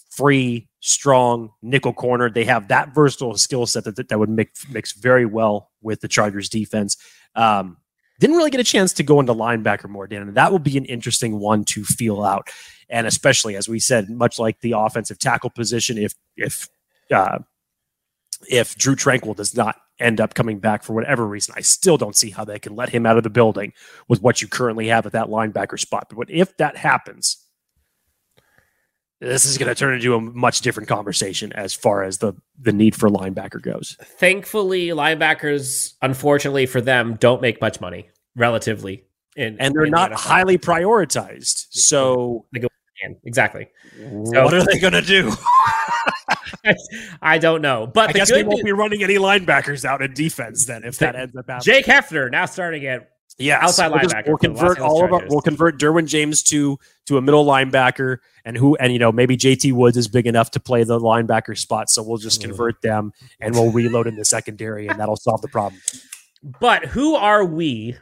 [0.09, 2.29] free, strong, nickel corner.
[2.29, 6.07] They have that versatile skill set that, that would mix mix very well with the
[6.07, 6.97] Chargers defense.
[7.35, 7.77] Um,
[8.19, 10.23] didn't really get a chance to go into linebacker more, Dan.
[10.23, 12.49] And that will be an interesting one to feel out.
[12.89, 16.69] And especially as we said, much like the offensive tackle position, if if
[17.11, 17.39] uh,
[18.49, 22.15] if Drew Tranquill does not end up coming back for whatever reason, I still don't
[22.15, 23.73] see how they can let him out of the building
[24.07, 26.07] with what you currently have at that linebacker spot.
[26.09, 27.42] But what if that happens,
[29.23, 32.73] this is going to turn into a much different conversation as far as the the
[32.73, 33.97] need for linebacker goes.
[34.19, 39.05] Thankfully, linebackers, unfortunately for them, don't make much money relatively,
[39.35, 41.67] in, and they're not highly prioritized.
[41.71, 42.67] So they go
[43.23, 43.69] exactly.
[43.97, 45.31] So, what are they going to do?
[47.21, 50.65] I don't know, but I guess we won't be running any linebackers out in defense
[50.65, 51.75] then if that ends up happening.
[51.75, 54.27] Jake Hefner now starting at yeah, outside we'll linebacker.
[54.27, 56.77] we'll convert all of our, we'll convert Derwin James to
[57.07, 60.51] to a middle linebacker, and who and you know maybe JT Woods is big enough
[60.51, 62.49] to play the linebacker spot, so we'll just hmm.
[62.49, 65.81] convert them and we'll reload in the secondary, and that'll solve the problem.
[66.59, 67.97] But who are we?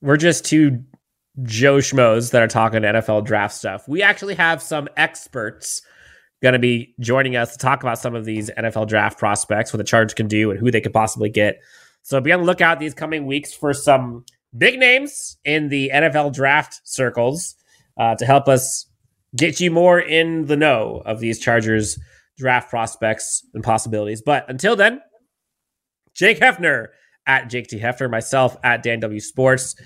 [0.00, 0.84] We're just two
[1.42, 3.88] Joe schmoes that are talking NFL draft stuff.
[3.88, 5.82] We actually have some experts
[6.42, 9.78] going to be joining us to talk about some of these NFL draft prospects, what
[9.78, 11.60] the Charge can do, and who they could possibly get.
[12.02, 14.24] So be on the lookout these coming weeks for some
[14.56, 17.54] big names in the NFL draft circles
[17.98, 18.86] uh, to help us
[19.36, 21.98] get you more in the know of these Chargers
[22.38, 24.22] draft prospects and possibilities.
[24.22, 25.00] But until then,
[26.14, 26.88] Jake Hefner
[27.26, 27.78] at Jake T.
[27.78, 29.76] Hefner, myself at Dan W Sports.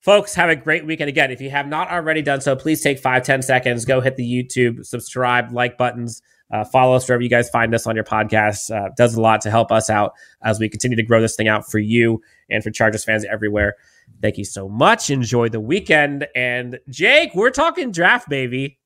[0.00, 1.08] Folks, have a great weekend.
[1.08, 4.16] Again, if you have not already done so, please take five, 10 seconds, go hit
[4.16, 6.20] the YouTube, subscribe, like buttons,
[6.52, 8.70] uh, follow us wherever you guys find us on your podcast.
[8.74, 11.48] Uh, does a lot to help us out as we continue to grow this thing
[11.48, 12.20] out for you
[12.50, 13.74] and for Chargers fans everywhere.
[14.20, 15.10] Thank you so much.
[15.10, 16.26] Enjoy the weekend.
[16.36, 18.78] And Jake, we're talking draft, baby.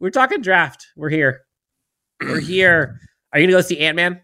[0.00, 0.88] We're talking draft.
[0.96, 1.42] We're here.
[2.20, 2.98] We're here.
[3.32, 4.20] Are you gonna go see Ant Man?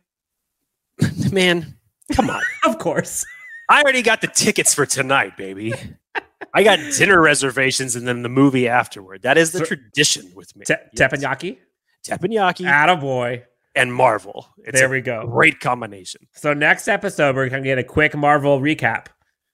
[1.32, 1.76] Man,
[2.12, 2.42] come on.
[2.64, 3.24] of course.
[3.70, 5.74] I already got the tickets for tonight, baby.
[6.54, 9.22] I got dinner reservations and then the movie afterward.
[9.22, 10.64] That is the tradition with me.
[10.64, 11.12] Te- Yes.
[11.12, 11.58] Teppanyaki,
[12.08, 13.42] Teppanyaki attaboy.
[13.74, 14.48] and Marvel.
[14.64, 15.26] It's There a we go.
[15.26, 16.22] great combination.
[16.32, 19.06] So next episode, we're gonna get a quick Marvel recap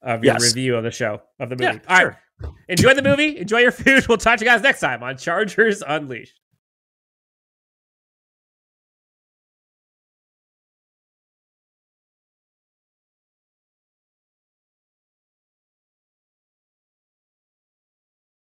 [0.02, 0.42] of your Yes.
[0.54, 1.64] review of the show of the movie.
[1.64, 2.52] Yeah, All right, sure.
[2.68, 4.04] enjoy the movie, enjoy your food.
[4.08, 6.38] We'll talk to you guys next time on Chargers Unleashed.